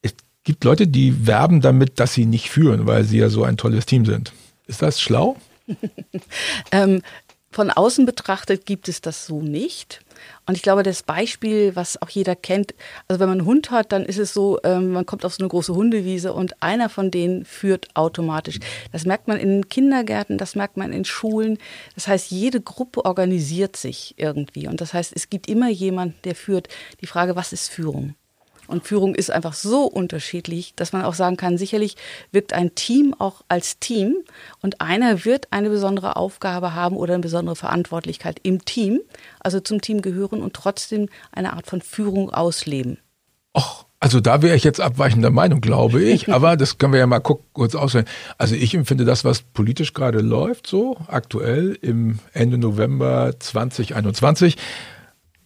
Es 0.00 0.14
gibt 0.42 0.64
Leute, 0.64 0.86
die 0.86 1.26
werben 1.26 1.60
damit, 1.60 2.00
dass 2.00 2.14
sie 2.14 2.24
nicht 2.24 2.48
führen, 2.48 2.86
weil 2.86 3.04
sie 3.04 3.18
ja 3.18 3.28
so 3.28 3.44
ein 3.44 3.58
tolles 3.58 3.84
Team 3.84 4.06
sind. 4.06 4.32
Ist 4.66 4.80
das 4.80 5.02
schlau? 5.02 5.36
ähm, 6.72 7.02
von 7.56 7.70
außen 7.70 8.04
betrachtet 8.04 8.66
gibt 8.66 8.86
es 8.86 9.00
das 9.00 9.24
so 9.24 9.40
nicht. 9.40 10.00
Und 10.44 10.56
ich 10.56 10.62
glaube, 10.62 10.82
das 10.82 11.02
Beispiel, 11.02 11.74
was 11.74 12.00
auch 12.02 12.10
jeder 12.10 12.36
kennt, 12.36 12.74
also 13.08 13.18
wenn 13.18 13.30
man 13.30 13.38
einen 13.38 13.46
Hund 13.46 13.70
hat, 13.70 13.92
dann 13.92 14.04
ist 14.04 14.18
es 14.18 14.34
so, 14.34 14.58
ähm, 14.62 14.92
man 14.92 15.06
kommt 15.06 15.24
auf 15.24 15.34
so 15.34 15.42
eine 15.42 15.48
große 15.48 15.74
Hundewiese 15.74 16.34
und 16.34 16.62
einer 16.62 16.90
von 16.90 17.10
denen 17.10 17.46
führt 17.46 17.88
automatisch. 17.96 18.58
Das 18.92 19.06
merkt 19.06 19.26
man 19.26 19.38
in 19.38 19.70
Kindergärten, 19.70 20.36
das 20.36 20.54
merkt 20.54 20.76
man 20.76 20.92
in 20.92 21.06
Schulen. 21.06 21.56
Das 21.94 22.08
heißt, 22.08 22.30
jede 22.30 22.60
Gruppe 22.60 23.06
organisiert 23.06 23.76
sich 23.76 24.14
irgendwie. 24.18 24.68
Und 24.68 24.82
das 24.82 24.92
heißt, 24.92 25.12
es 25.16 25.30
gibt 25.30 25.48
immer 25.48 25.70
jemanden, 25.70 26.16
der 26.24 26.34
führt. 26.34 26.68
Die 27.00 27.06
Frage, 27.06 27.36
was 27.36 27.54
ist 27.54 27.70
Führung? 27.70 28.14
Und 28.66 28.86
Führung 28.86 29.14
ist 29.14 29.30
einfach 29.30 29.54
so 29.54 29.84
unterschiedlich, 29.84 30.74
dass 30.76 30.92
man 30.92 31.04
auch 31.04 31.14
sagen 31.14 31.36
kann, 31.36 31.58
sicherlich 31.58 31.96
wirkt 32.32 32.52
ein 32.52 32.74
Team 32.74 33.14
auch 33.18 33.42
als 33.48 33.78
Team 33.78 34.16
und 34.60 34.80
einer 34.80 35.24
wird 35.24 35.48
eine 35.50 35.70
besondere 35.70 36.16
Aufgabe 36.16 36.74
haben 36.74 36.96
oder 36.96 37.14
eine 37.14 37.22
besondere 37.22 37.56
Verantwortlichkeit 37.56 38.40
im 38.42 38.64
Team, 38.64 39.00
also 39.40 39.60
zum 39.60 39.80
Team 39.80 40.02
gehören 40.02 40.42
und 40.42 40.54
trotzdem 40.54 41.08
eine 41.32 41.52
Art 41.52 41.66
von 41.66 41.80
Führung 41.80 42.30
ausleben. 42.30 42.98
Och, 43.56 43.86
also 44.00 44.20
da 44.20 44.42
wäre 44.42 44.54
ich 44.54 44.64
jetzt 44.64 44.80
abweichender 44.80 45.30
Meinung, 45.30 45.60
glaube 45.60 46.02
ich. 46.02 46.28
Aber 46.32 46.56
das 46.56 46.78
können 46.78 46.92
wir 46.92 47.00
ja 47.00 47.06
mal 47.06 47.20
gucken, 47.20 47.46
kurz 47.52 47.74
auswählen. 47.74 48.06
Also 48.38 48.54
ich 48.54 48.74
empfinde 48.74 49.04
das, 49.04 49.24
was 49.24 49.42
politisch 49.42 49.94
gerade 49.94 50.20
läuft, 50.20 50.66
so 50.66 50.98
aktuell 51.08 51.78
im 51.80 52.18
Ende 52.32 52.58
November 52.58 53.34
2021, 53.38 54.56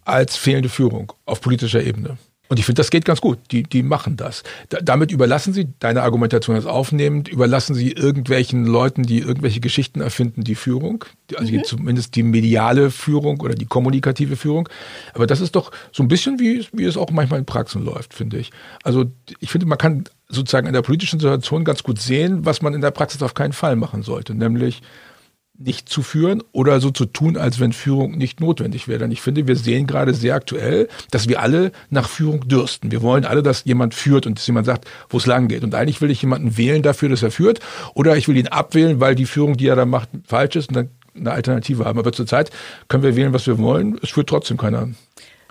als 0.05 0.37
fehlende 0.37 0.69
Führung 0.69 1.13
auf 1.25 1.41
politischer 1.41 1.83
Ebene. 1.83 2.19
Und 2.51 2.59
ich 2.59 2.67
finde, 2.67 2.81
das 2.81 2.91
geht 2.91 3.05
ganz 3.05 3.21
gut. 3.21 3.39
Die, 3.53 3.63
die 3.63 3.85
machen 3.85 4.17
das. 4.17 4.43
Da, 4.71 4.81
damit 4.81 5.13
überlassen 5.13 5.53
sie, 5.53 5.69
deine 5.79 6.03
Argumentation 6.03 6.57
ist 6.57 6.67
aufnehmend, 6.67 7.29
überlassen 7.29 7.77
sie 7.77 7.93
irgendwelchen 7.93 8.67
Leuten, 8.67 9.05
die 9.05 9.21
irgendwelche 9.21 9.61
Geschichten 9.61 10.01
erfinden, 10.01 10.43
die 10.43 10.57
Führung. 10.57 11.05
Also 11.37 11.53
mhm. 11.53 11.63
zumindest 11.63 12.17
die 12.17 12.25
mediale 12.25 12.91
Führung 12.91 13.41
oder 13.41 13.55
die 13.55 13.67
kommunikative 13.67 14.35
Führung. 14.35 14.69
Aber 15.15 15.29
das 15.29 15.41
ist 15.41 15.55
doch 15.55 15.71
so 15.93 16.03
ein 16.03 16.09
bisschen, 16.09 16.41
wie, 16.41 16.67
wie 16.73 16.87
es 16.87 16.97
auch 16.97 17.13
manchmal 17.13 17.39
in 17.39 17.47
Praxen 17.47 17.85
läuft, 17.85 18.15
finde 18.15 18.39
ich. 18.39 18.51
Also 18.83 19.05
ich 19.39 19.53
finde, 19.53 19.67
man 19.67 19.79
kann 19.79 20.05
sozusagen 20.29 20.67
in 20.67 20.73
der 20.73 20.83
politischen 20.83 21.21
Situation 21.21 21.63
ganz 21.63 21.85
gut 21.85 22.01
sehen, 22.01 22.45
was 22.45 22.63
man 22.63 22.75
in 22.75 22.81
der 22.81 22.91
Praxis 22.91 23.23
auf 23.23 23.35
keinen 23.35 23.53
Fall 23.53 23.77
machen 23.77 24.03
sollte. 24.03 24.35
Nämlich 24.35 24.83
nicht 25.61 25.89
zu 25.89 26.03
führen 26.03 26.43
oder 26.53 26.81
so 26.81 26.91
zu 26.91 27.05
tun, 27.05 27.37
als 27.37 27.61
wenn 27.61 27.73
Führung 27.73 28.17
nicht 28.17 28.41
notwendig 28.41 28.89
wäre. 28.89 29.01
Denn 29.01 29.11
ich 29.11 29.21
finde, 29.21 29.47
wir 29.47 29.57
sehen 29.57 29.87
gerade 29.87 30.15
sehr 30.15 30.35
aktuell, 30.35 30.89
dass 31.11 31.29
wir 31.29 31.41
alle 31.41 31.71
nach 31.91 32.09
Führung 32.09 32.49
dürsten. 32.49 32.91
Wir 32.91 33.03
wollen 33.03 33.25
alle, 33.25 33.43
dass 33.43 33.65
jemand 33.65 33.95
führt 33.95 34.27
und 34.27 34.39
dass 34.39 34.47
jemand 34.47 34.67
sagt, 34.67 34.87
wo 35.11 35.19
es 35.19 35.27
lang 35.27 35.49
geht. 35.49 35.63
Und 35.63 35.75
eigentlich 35.75 36.01
will 36.01 36.11
ich 36.11 36.23
jemanden 36.23 36.57
wählen 36.57 36.83
dafür, 36.83 37.11
dass 37.11 37.23
er 37.23 37.31
führt 37.31 37.61
oder 37.95 38.17
ich 38.17 38.27
will 38.27 38.37
ihn 38.37 38.49
abwählen, 38.49 39.01
weil 39.01 39.15
die 39.15 39.27
Führung, 39.27 39.57
die 39.57 39.69
er 39.69 39.77
da 39.77 39.85
macht, 39.85 40.09
falsch 40.27 40.57
ist 40.57 40.71
und 40.71 40.77
dann 40.77 40.89
eine 41.15 41.33
Alternative 41.33 41.85
haben. 41.85 41.99
Aber 41.99 42.13
zurzeit 42.13 42.51
können 42.89 43.03
wir 43.03 43.15
wählen, 43.17 43.33
was 43.33 43.47
wir 43.47 43.59
wollen. 43.59 43.99
Es 44.03 44.11
führt 44.11 44.29
trotzdem 44.29 44.57
keiner. 44.57 44.89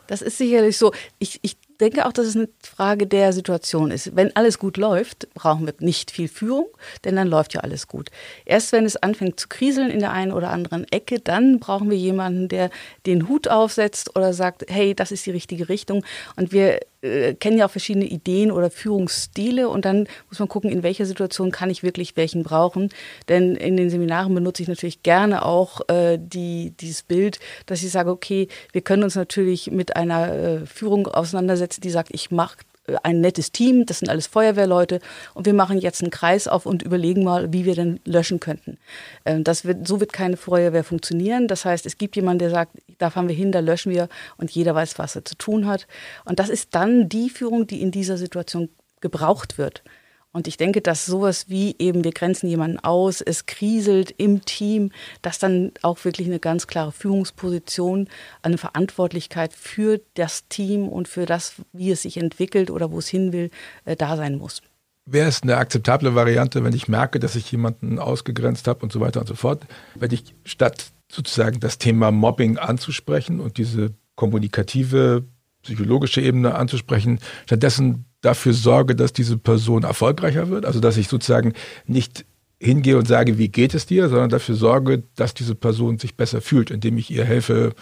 Das 0.07 0.23
ist 0.23 0.39
sicherlich 0.39 0.77
so. 0.77 0.91
Ich, 1.19 1.39
ich 1.43 1.55
denke 1.79 2.05
auch, 2.05 2.13
dass 2.13 2.27
es 2.27 2.35
eine 2.35 2.49
Frage 2.61 3.07
der 3.07 3.33
Situation 3.33 3.91
ist. 3.91 4.15
Wenn 4.15 4.35
alles 4.35 4.59
gut 4.59 4.77
läuft, 4.77 5.33
brauchen 5.33 5.65
wir 5.65 5.73
nicht 5.79 6.11
viel 6.11 6.27
Führung, 6.27 6.67
denn 7.05 7.15
dann 7.15 7.27
läuft 7.27 7.53
ja 7.53 7.61
alles 7.61 7.87
gut. 7.87 8.09
Erst 8.45 8.71
wenn 8.71 8.85
es 8.85 8.97
anfängt 8.97 9.39
zu 9.39 9.47
kriseln 9.47 9.89
in 9.89 9.99
der 9.99 10.11
einen 10.11 10.31
oder 10.31 10.49
anderen 10.49 10.85
Ecke, 10.91 11.19
dann 11.19 11.59
brauchen 11.59 11.89
wir 11.89 11.97
jemanden, 11.97 12.47
der 12.47 12.69
den 13.05 13.27
Hut 13.27 13.47
aufsetzt 13.47 14.15
oder 14.15 14.33
sagt, 14.33 14.65
hey, 14.67 14.93
das 14.93 15.11
ist 15.11 15.25
die 15.25 15.31
richtige 15.31 15.69
Richtung. 15.69 16.03
Und 16.35 16.51
wir 16.51 16.79
äh, 17.01 17.33
kennen 17.33 17.57
ja 17.57 17.65
auch 17.65 17.71
verschiedene 17.71 18.05
Ideen 18.05 18.51
oder 18.51 18.69
Führungsstile 18.69 19.69
und 19.69 19.85
dann 19.85 20.07
muss 20.29 20.39
man 20.39 20.47
gucken, 20.47 20.71
in 20.71 20.83
welcher 20.83 21.05
Situation 21.05 21.51
kann 21.51 21.69
ich 21.69 21.83
wirklich 21.83 22.17
welchen 22.17 22.43
brauchen. 22.43 22.89
Denn 23.27 23.55
in 23.55 23.77
den 23.77 23.89
Seminaren 23.89 24.33
benutze 24.33 24.63
ich 24.63 24.69
natürlich 24.69 25.03
gerne 25.03 25.45
auch 25.45 25.81
äh, 25.89 26.17
die, 26.21 26.73
dieses 26.79 27.03
Bild, 27.03 27.39
dass 27.65 27.83
ich 27.83 27.91
sage, 27.91 28.11
okay, 28.11 28.47
wir 28.71 28.81
können 28.81 29.03
uns 29.03 29.15
natürlich 29.15 29.71
mit 29.71 29.95
einer 29.95 30.33
äh, 30.33 30.65
Führung 30.65 31.07
auseinandersetzen, 31.07 31.81
die 31.81 31.89
sagt, 31.89 32.09
ich 32.11 32.31
mache 32.31 32.57
ein 33.03 33.21
nettes 33.21 33.51
Team, 33.51 33.85
das 33.85 33.99
sind 33.99 34.09
alles 34.09 34.27
Feuerwehrleute 34.27 34.99
und 35.33 35.45
wir 35.45 35.53
machen 35.53 35.79
jetzt 35.79 36.01
einen 36.01 36.11
Kreis 36.11 36.47
auf 36.47 36.65
und 36.65 36.83
überlegen 36.83 37.23
mal, 37.23 37.51
wie 37.53 37.65
wir 37.65 37.75
denn 37.75 37.99
löschen 38.05 38.39
könnten. 38.39 38.77
Ähm, 39.25 39.43
das 39.43 39.65
wird, 39.65 39.87
so 39.87 39.99
wird 39.99 40.13
keine 40.13 40.37
Feuerwehr 40.37 40.83
funktionieren. 40.83 41.47
Das 41.47 41.65
heißt, 41.65 41.85
es 41.85 41.97
gibt 41.97 42.15
jemanden, 42.15 42.39
der 42.39 42.49
sagt, 42.49 42.77
da 42.97 43.09
fahren 43.09 43.27
wir 43.27 43.35
hin, 43.35 43.51
da 43.51 43.59
löschen 43.59 43.91
wir 43.91 44.09
und 44.37 44.51
jeder 44.51 44.75
weiß, 44.75 44.99
was 44.99 45.15
er 45.15 45.25
zu 45.25 45.35
tun 45.35 45.67
hat. 45.67 45.87
Und 46.25 46.39
das 46.39 46.49
ist 46.49 46.75
dann 46.75 47.09
die 47.09 47.29
Führung, 47.29 47.67
die 47.67 47.81
in 47.81 47.91
dieser 47.91 48.17
Situation 48.17 48.69
gebraucht 49.01 49.57
wird. 49.57 49.83
Und 50.31 50.47
ich 50.47 50.57
denke, 50.57 50.81
dass 50.81 51.07
sowas 51.07 51.49
wie 51.49 51.75
eben, 51.79 52.03
wir 52.03 52.11
grenzen 52.11 52.47
jemanden 52.47 52.77
aus, 52.79 53.19
es 53.21 53.47
kriselt 53.47 54.13
im 54.17 54.45
Team, 54.45 54.91
dass 55.23 55.39
dann 55.39 55.71
auch 55.81 56.05
wirklich 56.05 56.27
eine 56.27 56.39
ganz 56.39 56.67
klare 56.67 56.91
Führungsposition, 56.91 58.07
eine 58.43 58.59
Verantwortlichkeit 58.59 59.53
für 59.53 59.99
das 60.13 60.47
Team 60.47 60.87
und 60.87 61.07
für 61.07 61.25
das, 61.25 61.55
wie 61.73 61.89
es 61.89 62.03
sich 62.03 62.17
entwickelt 62.17 62.69
oder 62.69 62.91
wo 62.91 62.99
es 62.99 63.07
hin 63.07 63.33
will, 63.33 63.49
äh, 63.85 63.95
da 63.95 64.17
sein 64.17 64.37
muss. 64.37 64.61
Wäre 65.05 65.27
es 65.27 65.41
eine 65.41 65.57
akzeptable 65.57 66.13
Variante, 66.13 66.63
wenn 66.63 66.73
ich 66.73 66.87
merke, 66.87 67.19
dass 67.19 67.35
ich 67.35 67.51
jemanden 67.51 67.97
ausgegrenzt 67.97 68.67
habe 68.67 68.83
und 68.83 68.91
so 68.91 68.99
weiter 68.99 69.21
und 69.21 69.27
so 69.27 69.33
fort, 69.33 69.65
wenn 69.95 70.11
ich 70.11 70.35
statt 70.43 70.91
sozusagen 71.11 71.59
das 71.59 71.79
Thema 71.79 72.11
Mobbing 72.11 72.59
anzusprechen 72.59 73.39
und 73.39 73.57
diese 73.57 73.95
kommunikative, 74.15 75.23
psychologische 75.63 76.21
Ebene 76.21 76.55
anzusprechen, 76.55 77.19
stattdessen 77.45 78.05
dafür 78.21 78.53
sorge, 78.53 78.95
dass 78.95 79.13
diese 79.13 79.37
Person 79.37 79.83
erfolgreicher 79.83 80.49
wird. 80.49 80.65
Also 80.65 80.79
dass 80.79 80.97
ich 80.97 81.07
sozusagen 81.07 81.53
nicht 81.85 82.25
hingehe 82.59 82.97
und 82.97 83.07
sage, 83.07 83.37
wie 83.37 83.49
geht 83.49 83.73
es 83.73 83.85
dir, 83.85 84.09
sondern 84.09 84.29
dafür 84.29 84.55
sorge, 84.55 85.03
dass 85.15 85.33
diese 85.33 85.55
Person 85.55 85.97
sich 85.97 86.15
besser 86.15 86.41
fühlt, 86.41 86.71
indem 86.71 86.97
ich 86.97 87.09
ihr 87.09 87.23
helfe, 87.23 87.73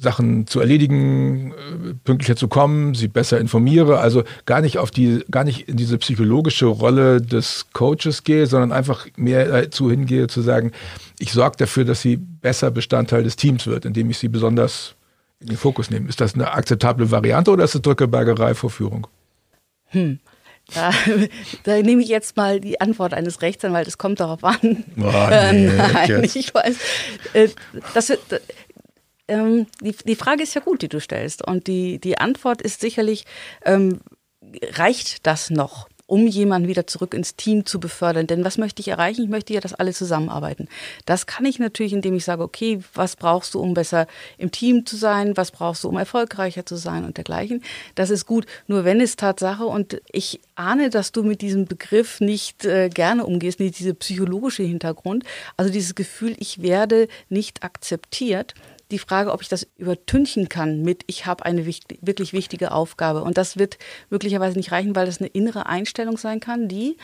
Sachen 0.00 0.46
zu 0.46 0.60
erledigen, 0.60 1.52
äh, 1.52 1.94
pünktlicher 2.04 2.36
zu 2.36 2.46
kommen, 2.46 2.94
sie 2.94 3.08
besser 3.08 3.40
informiere, 3.40 3.98
also 3.98 4.22
gar 4.46 4.60
nicht 4.60 4.78
auf 4.78 4.92
die, 4.92 5.24
gar 5.30 5.42
nicht 5.42 5.68
in 5.68 5.76
diese 5.76 5.98
psychologische 5.98 6.66
Rolle 6.66 7.20
des 7.20 7.66
Coaches 7.72 8.22
gehe, 8.22 8.46
sondern 8.46 8.70
einfach 8.70 9.08
mehr 9.16 9.48
dazu 9.48 9.90
hingehe 9.90 10.28
zu 10.28 10.40
sagen, 10.40 10.70
ich 11.18 11.32
sorge 11.32 11.56
dafür, 11.58 11.84
dass 11.84 12.00
sie 12.00 12.16
besser 12.16 12.70
Bestandteil 12.70 13.24
des 13.24 13.34
Teams 13.34 13.66
wird, 13.66 13.84
indem 13.84 14.08
ich 14.08 14.18
sie 14.18 14.28
besonders 14.28 14.94
in 15.40 15.48
den 15.48 15.56
Fokus 15.56 15.90
nehme. 15.90 16.08
Ist 16.08 16.20
das 16.20 16.34
eine 16.34 16.52
akzeptable 16.52 17.10
Variante 17.10 17.50
oder 17.50 17.64
ist 17.64 17.74
es 17.74 17.82
Drückebergerei 17.82 18.54
vor 18.54 18.70
Führung? 18.70 19.06
Hm. 19.86 20.18
Da, 20.74 20.92
da, 21.64 21.80
nehme 21.80 22.02
ich 22.02 22.08
jetzt 22.08 22.36
mal 22.36 22.60
die 22.60 22.80
Antwort 22.80 23.14
eines 23.14 23.40
Rechtsanwaltes, 23.40 23.94
es 23.94 23.98
kommt 23.98 24.20
darauf 24.20 24.44
an. 24.44 24.84
Oh, 24.98 25.02
nee, 25.52 25.66
äh, 25.66 25.76
nein, 25.76 26.24
ich 26.24 26.54
weiß. 26.54 26.76
Äh, 27.32 27.48
das, 27.94 28.12
ähm, 29.28 29.66
die, 29.80 29.94
die 30.04 30.16
Frage 30.16 30.42
ist 30.42 30.54
ja 30.54 30.60
gut, 30.60 30.82
die 30.82 30.88
du 30.88 31.00
stellst. 31.00 31.46
Und 31.46 31.66
die, 31.66 31.98
die 31.98 32.18
Antwort 32.18 32.60
ist 32.60 32.80
sicherlich, 32.80 33.24
ähm, 33.64 34.00
reicht 34.72 35.26
das 35.26 35.50
noch? 35.50 35.87
Um 36.08 36.26
jemanden 36.26 36.68
wieder 36.68 36.86
zurück 36.86 37.12
ins 37.12 37.36
Team 37.36 37.66
zu 37.66 37.78
befördern. 37.78 38.26
Denn 38.26 38.42
was 38.42 38.56
möchte 38.56 38.80
ich 38.80 38.88
erreichen? 38.88 39.22
Ich 39.22 39.28
möchte 39.28 39.52
ja, 39.52 39.60
dass 39.60 39.74
alle 39.74 39.92
zusammenarbeiten. 39.92 40.66
Das 41.04 41.26
kann 41.26 41.44
ich 41.44 41.58
natürlich, 41.58 41.92
indem 41.92 42.14
ich 42.14 42.24
sage, 42.24 42.42
okay, 42.42 42.80
was 42.94 43.14
brauchst 43.14 43.52
du, 43.52 43.60
um 43.60 43.74
besser 43.74 44.06
im 44.38 44.50
Team 44.50 44.86
zu 44.86 44.96
sein? 44.96 45.36
Was 45.36 45.50
brauchst 45.50 45.84
du, 45.84 45.88
um 45.90 45.98
erfolgreicher 45.98 46.64
zu 46.64 46.76
sein 46.76 47.04
und 47.04 47.18
dergleichen? 47.18 47.62
Das 47.94 48.08
ist 48.08 48.24
gut. 48.24 48.46
Nur 48.66 48.86
wenn 48.86 49.02
es 49.02 49.16
Tatsache 49.16 49.66
und 49.66 50.00
ich 50.10 50.40
ahne, 50.54 50.88
dass 50.88 51.12
du 51.12 51.22
mit 51.22 51.42
diesem 51.42 51.66
Begriff 51.66 52.20
nicht 52.20 52.64
äh, 52.64 52.88
gerne 52.88 53.26
umgehst, 53.26 53.60
nicht 53.60 53.78
diese 53.78 53.92
psychologische 53.92 54.62
Hintergrund, 54.62 55.24
also 55.58 55.70
dieses 55.70 55.94
Gefühl, 55.94 56.34
ich 56.38 56.62
werde 56.62 57.06
nicht 57.28 57.62
akzeptiert, 57.62 58.54
die 58.90 58.98
Frage, 58.98 59.32
ob 59.32 59.42
ich 59.42 59.48
das 59.48 59.66
übertünchen 59.76 60.48
kann 60.48 60.82
mit, 60.82 61.02
ich 61.06 61.26
habe 61.26 61.44
eine 61.44 61.66
wichtig, 61.66 61.98
wirklich 62.02 62.32
wichtige 62.32 62.72
Aufgabe. 62.72 63.22
Und 63.22 63.36
das 63.36 63.58
wird 63.58 63.78
möglicherweise 64.10 64.56
nicht 64.56 64.72
reichen, 64.72 64.96
weil 64.96 65.06
das 65.06 65.18
eine 65.18 65.28
innere 65.28 65.66
Einstellung 65.66 66.16
sein 66.16 66.40
kann, 66.40 66.68
die, 66.68 66.96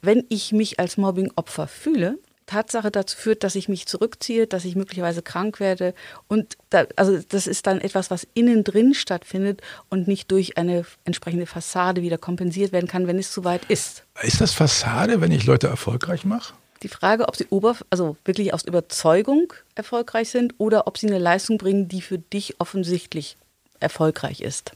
wenn 0.00 0.24
ich 0.28 0.52
mich 0.52 0.78
als 0.78 0.96
Mobbing-Opfer 0.96 1.66
fühle, 1.66 2.18
Tatsache 2.46 2.90
dazu 2.90 3.16
führt, 3.16 3.44
dass 3.44 3.54
ich 3.54 3.68
mich 3.68 3.86
zurückziehe, 3.86 4.46
dass 4.46 4.64
ich 4.64 4.76
möglicherweise 4.76 5.22
krank 5.22 5.58
werde. 5.58 5.94
Und 6.28 6.58
da, 6.70 6.86
also 6.96 7.18
das 7.28 7.46
ist 7.46 7.66
dann 7.66 7.80
etwas, 7.80 8.10
was 8.10 8.26
innen 8.34 8.64
drin 8.64 8.94
stattfindet 8.94 9.62
und 9.88 10.08
nicht 10.08 10.30
durch 10.30 10.58
eine 10.58 10.84
entsprechende 11.04 11.46
Fassade 11.46 12.02
wieder 12.02 12.18
kompensiert 12.18 12.72
werden 12.72 12.88
kann, 12.88 13.06
wenn 13.06 13.18
es 13.18 13.32
zu 13.32 13.44
weit 13.44 13.64
ist. 13.68 14.04
Ist 14.22 14.40
das 14.40 14.52
Fassade, 14.52 15.20
wenn 15.20 15.32
ich 15.32 15.46
Leute 15.46 15.68
erfolgreich 15.68 16.24
mache? 16.24 16.54
Die 16.82 16.88
Frage, 16.88 17.28
ob 17.28 17.36
sie 17.36 17.46
oberf 17.50 17.84
also 17.90 18.16
wirklich 18.24 18.54
aus 18.54 18.64
Überzeugung 18.64 19.52
erfolgreich 19.74 20.30
sind 20.30 20.54
oder 20.58 20.86
ob 20.86 20.98
sie 20.98 21.06
eine 21.06 21.18
Leistung 21.18 21.58
bringen, 21.58 21.88
die 21.88 22.02
für 22.02 22.18
dich 22.18 22.56
offensichtlich 22.58 23.36
erfolgreich 23.80 24.40
ist. 24.40 24.72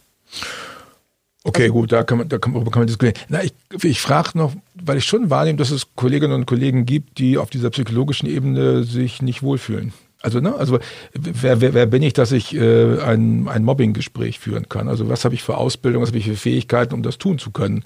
Okay, 1.45 1.63
also, 1.63 1.75
gut, 1.75 1.93
da 1.93 2.03
kann 2.03 2.19
man, 2.19 2.29
da 2.29 2.39
kann, 2.39 2.53
kann 2.53 2.81
man 2.81 2.87
diskutieren. 2.87 3.15
Na, 3.29 3.43
ich, 3.43 3.53
ich 3.83 4.01
frage 4.01 4.31
noch, 4.35 4.53
weil 4.75 4.99
ich 4.99 5.05
schon 5.05 5.31
wahrnehme, 5.31 5.59
dass 5.59 5.71
es 5.71 5.95
Kolleginnen 5.95 6.35
und 6.35 6.47
Kollegen 6.47 6.87
gibt, 6.87 7.19
die 7.19 7.39
auf 7.39 7.51
dieser 7.51 7.71
psychologischen 7.71 8.29
Ebene 8.29 8.83
sich 8.83 9.23
nicht 9.23 9.43
wohlfühlen. 9.43 9.93
Also, 10.23 10.41
ne, 10.41 10.55
also 10.57 10.81
wer, 11.13 11.61
wer, 11.61 11.75
wer 11.75 11.87
bin 11.87 12.03
ich, 12.03 12.15
dass 12.15 12.33
ich 12.33 12.55
äh, 12.55 13.01
ein, 13.01 13.47
ein 13.47 13.63
Mobbing-Gespräch 13.63 14.41
führen 14.41 14.69
kann? 14.69 14.89
Also 14.89 15.09
was 15.09 15.25
habe 15.25 15.37
ich 15.37 15.43
für 15.45 15.57
Ausbildung, 15.57 16.03
was 16.03 16.09
habe 16.09 16.19
ich 16.19 16.25
für 16.25 16.37
Fähigkeiten, 16.37 16.95
um 16.95 17.05
das 17.05 17.19
tun 17.19 17.39
zu 17.39 17.53
können? 17.53 17.85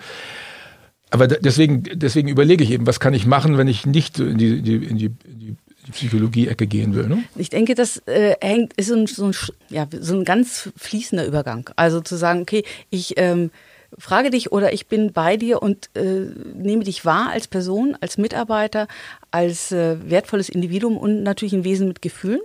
Aber 1.11 1.26
deswegen, 1.26 1.83
deswegen 1.93 2.29
überlege 2.29 2.64
ich 2.64 2.71
eben, 2.71 2.87
was 2.87 3.00
kann 3.00 3.14
ich 3.14 3.26
machen, 3.26 3.59
wenn 3.59 3.69
ich 3.69 3.87
nicht 3.87 4.19
in 4.19 4.38
die, 4.38 4.62
die, 4.62 4.76
in 4.76 4.97
die, 4.97 5.09
die 5.09 5.57
Psychologie-Ecke 5.90 6.67
gehen 6.67 6.95
will. 6.95 7.09
Ne? 7.09 7.25
Ich 7.37 7.50
denke, 7.50 7.75
das 7.75 7.99
äh, 8.07 8.37
hängt, 8.40 8.73
ist 8.75 8.88
so 8.88 8.95
ein, 8.95 9.07
so, 9.07 9.26
ein, 9.26 9.35
ja, 9.69 9.87
so 9.99 10.14
ein 10.14 10.25
ganz 10.25 10.71
fließender 10.76 11.26
Übergang. 11.26 11.69
Also 11.76 12.00
zu 12.00 12.17
sagen, 12.17 12.43
okay, 12.43 12.64
ich 12.90 13.14
ähm, 13.17 13.50
frage 13.99 14.31
dich 14.31 14.52
oder 14.52 14.73
ich 14.73 14.87
bin 14.87 15.12
bei 15.12 15.37
dir 15.37 15.62
und 15.62 15.90
äh, 15.95 16.26
nehme 16.55 16.85
dich 16.85 17.05
wahr 17.05 17.31
als 17.31 17.49
Person, 17.49 17.97
als 18.00 18.19
Mitarbeiter, 18.19 18.87
als 19.31 19.73
äh, 19.73 19.97
wertvolles 20.09 20.49
Individuum 20.49 20.97
und 20.97 21.23
natürlich 21.23 21.55
ein 21.55 21.64
Wesen 21.64 21.88
mit 21.88 22.02
Gefühlen. 22.02 22.40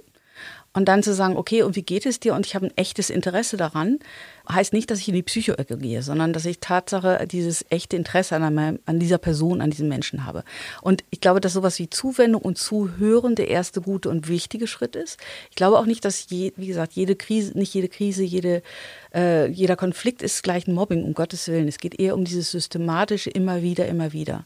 Und 0.75 0.89
dann 0.89 1.03
zu 1.03 1.13
sagen, 1.13 1.37
okay, 1.37 1.63
und 1.63 1.77
wie 1.77 1.83
geht 1.83 2.05
es 2.05 2.19
dir? 2.19 2.35
Und 2.35 2.45
ich 2.45 2.53
habe 2.53 2.65
ein 2.65 2.77
echtes 2.77 3.09
Interesse 3.09 3.55
daran, 3.55 3.97
heißt 4.51 4.73
nicht, 4.73 4.91
dass 4.91 4.99
ich 4.99 5.07
in 5.07 5.15
die 5.15 5.23
Psychoecke 5.23 5.77
gehe, 5.77 6.03
sondern 6.03 6.33
dass 6.33 6.43
ich 6.43 6.59
Tatsache 6.59 7.25
dieses 7.31 7.65
echte 7.69 7.95
Interesse 7.95 8.35
an, 8.35 8.43
einem, 8.43 8.79
an 8.85 8.99
dieser 8.99 9.17
Person, 9.17 9.61
an 9.61 9.71
diesem 9.71 9.87
Menschen 9.87 10.25
habe. 10.25 10.43
Und 10.81 11.05
ich 11.11 11.21
glaube, 11.21 11.39
dass 11.39 11.53
sowas 11.53 11.79
wie 11.79 11.89
Zuwendung 11.89 12.41
und 12.41 12.57
Zuhören 12.57 13.35
der 13.35 13.47
erste 13.47 13.79
gute 13.79 14.09
und 14.09 14.27
wichtige 14.27 14.67
Schritt 14.67 14.97
ist. 14.97 15.17
Ich 15.49 15.55
glaube 15.55 15.79
auch 15.79 15.85
nicht, 15.85 16.03
dass, 16.03 16.29
je, 16.29 16.51
wie 16.57 16.67
gesagt, 16.67 16.91
jede 16.91 17.15
Krise, 17.15 17.57
nicht 17.57 17.73
jede 17.73 17.87
Krise, 17.87 18.23
jede, 18.23 18.61
äh, 19.13 19.47
jeder 19.47 19.77
Konflikt 19.77 20.21
ist 20.21 20.43
gleich 20.43 20.67
ein 20.67 20.73
Mobbing, 20.73 21.05
um 21.05 21.13
Gottes 21.13 21.47
Willen. 21.47 21.69
Es 21.69 21.77
geht 21.77 21.97
eher 22.01 22.15
um 22.15 22.25
dieses 22.25 22.51
systematische 22.51 23.29
immer 23.29 23.61
wieder, 23.61 23.87
immer 23.87 24.11
wieder. 24.11 24.43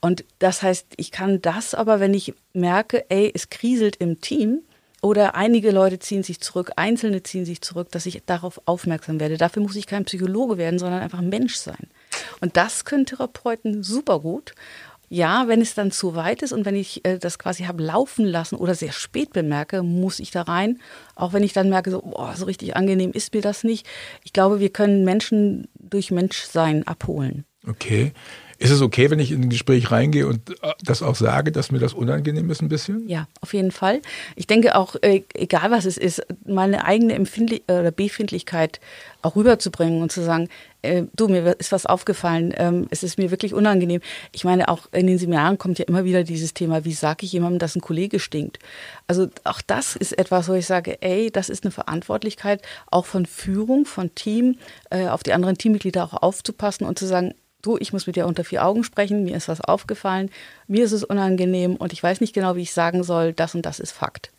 Und 0.00 0.24
das 0.40 0.62
heißt, 0.62 0.86
ich 0.96 1.12
kann 1.12 1.40
das 1.40 1.74
aber, 1.74 2.00
wenn 2.00 2.12
ich 2.12 2.34
merke, 2.54 3.08
ey, 3.08 3.30
es 3.32 3.50
kriselt 3.50 3.96
im 3.96 4.20
Team, 4.20 4.62
oder 5.02 5.34
einige 5.34 5.70
Leute 5.70 5.98
ziehen 5.98 6.22
sich 6.22 6.40
zurück, 6.40 6.72
Einzelne 6.76 7.22
ziehen 7.22 7.44
sich 7.44 7.60
zurück, 7.60 7.88
dass 7.90 8.06
ich 8.06 8.22
darauf 8.26 8.60
aufmerksam 8.66 9.20
werde. 9.20 9.36
Dafür 9.36 9.62
muss 9.62 9.76
ich 9.76 9.86
kein 9.86 10.04
Psychologe 10.04 10.58
werden, 10.58 10.78
sondern 10.78 11.00
einfach 11.00 11.20
ein 11.20 11.28
Mensch 11.28 11.56
sein. 11.56 11.88
Und 12.40 12.56
das 12.56 12.84
können 12.84 13.06
Therapeuten 13.06 13.82
super 13.82 14.20
gut. 14.20 14.54
Ja, 15.12 15.48
wenn 15.48 15.60
es 15.60 15.74
dann 15.74 15.90
zu 15.90 16.14
weit 16.14 16.42
ist 16.42 16.52
und 16.52 16.64
wenn 16.64 16.76
ich 16.76 17.04
äh, 17.04 17.18
das 17.18 17.40
quasi 17.40 17.64
habe 17.64 17.82
laufen 17.82 18.24
lassen 18.24 18.54
oder 18.54 18.76
sehr 18.76 18.92
spät 18.92 19.32
bemerke, 19.32 19.82
muss 19.82 20.20
ich 20.20 20.30
da 20.30 20.42
rein. 20.42 20.78
Auch 21.16 21.32
wenn 21.32 21.42
ich 21.42 21.52
dann 21.52 21.68
merke, 21.68 21.90
so, 21.90 22.00
boah, 22.00 22.36
so 22.36 22.44
richtig 22.44 22.76
angenehm 22.76 23.10
ist 23.10 23.34
mir 23.34 23.42
das 23.42 23.64
nicht. 23.64 23.88
Ich 24.22 24.32
glaube, 24.32 24.60
wir 24.60 24.70
können 24.70 25.04
Menschen 25.04 25.66
durch 25.74 26.12
Menschsein 26.12 26.86
abholen. 26.86 27.44
Okay. 27.66 28.12
Ist 28.60 28.72
es 28.72 28.82
okay, 28.82 29.08
wenn 29.08 29.18
ich 29.18 29.32
in 29.32 29.40
ein 29.40 29.48
Gespräch 29.48 29.90
reingehe 29.90 30.26
und 30.26 30.50
äh, 30.50 30.72
das 30.84 31.02
auch 31.02 31.14
sage, 31.14 31.50
dass 31.50 31.72
mir 31.72 31.78
das 31.78 31.94
unangenehm 31.94 32.50
ist 32.50 32.60
ein 32.60 32.68
bisschen? 32.68 33.08
Ja, 33.08 33.26
auf 33.40 33.54
jeden 33.54 33.70
Fall. 33.70 34.02
Ich 34.36 34.46
denke 34.46 34.76
auch, 34.76 34.96
äh, 35.00 35.22
egal 35.32 35.70
was 35.70 35.86
es 35.86 35.96
ist, 35.96 36.22
meine 36.44 36.84
eigene 36.84 37.14
Empfindlich 37.14 37.62
oder 37.68 37.90
Befindlichkeit 37.90 38.78
auch 39.22 39.34
rüberzubringen 39.34 40.02
und 40.02 40.12
zu 40.12 40.22
sagen, 40.22 40.50
äh, 40.82 41.04
du, 41.16 41.28
mir 41.28 41.58
ist 41.58 41.72
was 41.72 41.86
aufgefallen, 41.86 42.52
ähm, 42.56 42.86
es 42.90 43.02
ist 43.02 43.16
mir 43.16 43.30
wirklich 43.30 43.54
unangenehm. 43.54 44.02
Ich 44.32 44.44
meine, 44.44 44.68
auch 44.68 44.88
in 44.92 45.06
den 45.06 45.18
Seminaren 45.18 45.56
kommt 45.56 45.78
ja 45.78 45.86
immer 45.86 46.04
wieder 46.04 46.22
dieses 46.22 46.52
Thema, 46.52 46.84
wie 46.84 46.92
sage 46.92 47.24
ich 47.24 47.32
jemandem, 47.32 47.60
dass 47.60 47.76
ein 47.76 47.80
Kollege 47.80 48.20
stinkt? 48.20 48.58
Also 49.06 49.28
auch 49.44 49.62
das 49.62 49.96
ist 49.96 50.18
etwas, 50.18 50.50
wo 50.50 50.52
ich 50.52 50.66
sage, 50.66 51.00
ey, 51.00 51.30
das 51.30 51.48
ist 51.48 51.64
eine 51.64 51.70
Verantwortlichkeit 51.70 52.60
auch 52.90 53.06
von 53.06 53.24
Führung, 53.24 53.86
von 53.86 54.14
Team, 54.14 54.56
äh, 54.90 55.08
auf 55.08 55.22
die 55.22 55.32
anderen 55.32 55.56
Teammitglieder 55.56 56.04
auch 56.04 56.22
aufzupassen 56.22 56.84
und 56.84 56.98
zu 56.98 57.06
sagen, 57.06 57.34
du, 57.62 57.76
ich 57.78 57.92
muss 57.92 58.06
mit 58.06 58.16
dir 58.16 58.26
unter 58.26 58.44
vier 58.44 58.64
Augen 58.64 58.84
sprechen, 58.84 59.24
mir 59.24 59.36
ist 59.36 59.48
was 59.48 59.60
aufgefallen, 59.60 60.30
mir 60.66 60.84
ist 60.84 60.92
es 60.92 61.04
unangenehm 61.04 61.76
und 61.76 61.92
ich 61.92 62.02
weiß 62.02 62.20
nicht 62.20 62.34
genau, 62.34 62.56
wie 62.56 62.62
ich 62.62 62.72
sagen 62.72 63.02
soll, 63.02 63.32
das 63.32 63.54
und 63.54 63.66
das 63.66 63.80
ist 63.80 63.92
Fakt. 63.92 64.32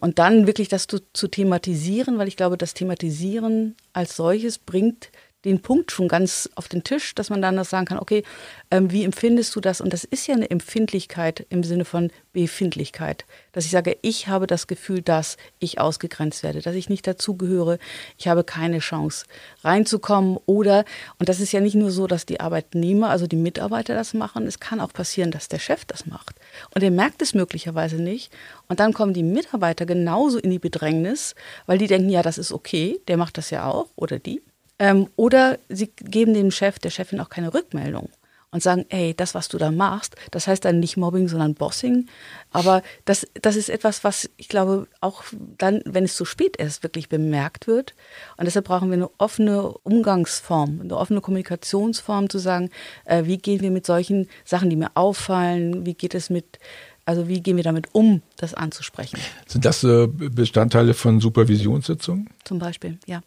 Und 0.00 0.18
dann 0.18 0.46
wirklich 0.46 0.68
das 0.68 0.86
zu, 0.86 1.00
zu 1.12 1.28
thematisieren, 1.28 2.18
weil 2.18 2.28
ich 2.28 2.36
glaube, 2.36 2.58
das 2.58 2.74
Thematisieren 2.74 3.74
als 3.92 4.16
solches 4.16 4.58
bringt 4.58 5.10
den 5.44 5.62
Punkt 5.62 5.92
schon 5.92 6.08
ganz 6.08 6.50
auf 6.56 6.68
den 6.68 6.82
Tisch, 6.82 7.14
dass 7.14 7.30
man 7.30 7.40
dann 7.40 7.56
das 7.56 7.70
sagen 7.70 7.86
kann, 7.86 7.98
okay, 7.98 8.24
ähm, 8.72 8.90
wie 8.90 9.04
empfindest 9.04 9.54
du 9.54 9.60
das? 9.60 9.80
Und 9.80 9.92
das 9.92 10.02
ist 10.02 10.26
ja 10.26 10.34
eine 10.34 10.50
Empfindlichkeit 10.50 11.46
im 11.48 11.62
Sinne 11.62 11.84
von 11.84 12.10
Befindlichkeit, 12.32 13.24
dass 13.52 13.64
ich 13.64 13.70
sage, 13.70 13.96
ich 14.02 14.26
habe 14.26 14.48
das 14.48 14.66
Gefühl, 14.66 15.00
dass 15.00 15.36
ich 15.60 15.80
ausgegrenzt 15.80 16.42
werde, 16.42 16.60
dass 16.60 16.74
ich 16.74 16.88
nicht 16.88 17.06
dazugehöre, 17.06 17.78
ich 18.16 18.26
habe 18.26 18.42
keine 18.42 18.80
Chance 18.80 19.26
reinzukommen 19.62 20.38
oder, 20.46 20.84
und 21.18 21.28
das 21.28 21.38
ist 21.38 21.52
ja 21.52 21.60
nicht 21.60 21.76
nur 21.76 21.92
so, 21.92 22.08
dass 22.08 22.26
die 22.26 22.40
Arbeitnehmer, 22.40 23.10
also 23.10 23.28
die 23.28 23.36
Mitarbeiter 23.36 23.94
das 23.94 24.14
machen, 24.14 24.46
es 24.46 24.58
kann 24.58 24.80
auch 24.80 24.92
passieren, 24.92 25.30
dass 25.30 25.48
der 25.48 25.60
Chef 25.60 25.84
das 25.84 26.06
macht. 26.06 26.34
Und 26.74 26.82
er 26.82 26.90
merkt 26.90 27.22
es 27.22 27.34
möglicherweise 27.34 27.96
nicht. 27.96 28.32
Und 28.68 28.80
dann 28.80 28.92
kommen 28.92 29.14
die 29.14 29.22
Mitarbeiter 29.22 29.86
genauso 29.86 30.38
in 30.38 30.50
die 30.50 30.58
Bedrängnis, 30.58 31.36
weil 31.66 31.78
die 31.78 31.86
denken, 31.86 32.10
ja, 32.10 32.22
das 32.22 32.38
ist 32.38 32.52
okay, 32.52 33.00
der 33.06 33.16
macht 33.16 33.38
das 33.38 33.50
ja 33.50 33.66
auch 33.70 33.86
oder 33.94 34.18
die. 34.18 34.42
Ähm, 34.78 35.08
oder 35.16 35.58
sie 35.68 35.90
geben 35.96 36.34
dem 36.34 36.50
Chef, 36.50 36.78
der 36.78 36.90
Chefin 36.90 37.20
auch 37.20 37.28
keine 37.28 37.52
Rückmeldung 37.52 38.10
und 38.50 38.62
sagen, 38.62 38.86
ey, 38.88 39.14
das, 39.14 39.34
was 39.34 39.48
du 39.48 39.58
da 39.58 39.70
machst, 39.70 40.16
das 40.30 40.46
heißt 40.46 40.64
dann 40.64 40.80
nicht 40.80 40.96
Mobbing, 40.96 41.28
sondern 41.28 41.54
Bossing. 41.54 42.06
Aber 42.50 42.82
das, 43.04 43.26
das 43.34 43.56
ist 43.56 43.68
etwas, 43.68 44.04
was 44.04 44.30
ich 44.36 44.48
glaube, 44.48 44.88
auch 45.00 45.24
dann, 45.58 45.82
wenn 45.84 46.04
es 46.04 46.16
zu 46.16 46.24
spät 46.24 46.56
ist, 46.56 46.82
wirklich 46.82 47.08
bemerkt 47.08 47.66
wird. 47.66 47.94
Und 48.36 48.46
deshalb 48.46 48.64
brauchen 48.64 48.88
wir 48.88 48.94
eine 48.94 49.10
offene 49.18 49.72
Umgangsform, 49.82 50.80
eine 50.82 50.96
offene 50.96 51.20
Kommunikationsform, 51.20 52.30
zu 52.30 52.38
sagen, 52.38 52.70
äh, 53.04 53.24
wie 53.24 53.38
gehen 53.38 53.60
wir 53.60 53.70
mit 53.70 53.84
solchen 53.84 54.28
Sachen, 54.44 54.70
die 54.70 54.76
mir 54.76 54.92
auffallen, 54.94 55.84
wie 55.84 55.94
geht 55.94 56.14
es 56.14 56.30
mit 56.30 56.58
also 57.04 57.26
wie 57.26 57.40
gehen 57.40 57.56
wir 57.56 57.64
damit 57.64 57.86
um, 57.92 58.20
das 58.36 58.52
anzusprechen? 58.52 59.18
Sind 59.46 59.64
das 59.64 59.82
äh, 59.82 60.06
Bestandteile 60.06 60.92
von 60.92 61.20
Supervisionssitzungen? 61.20 62.28
Zum 62.44 62.58
Beispiel, 62.58 62.98
ja. 63.06 63.22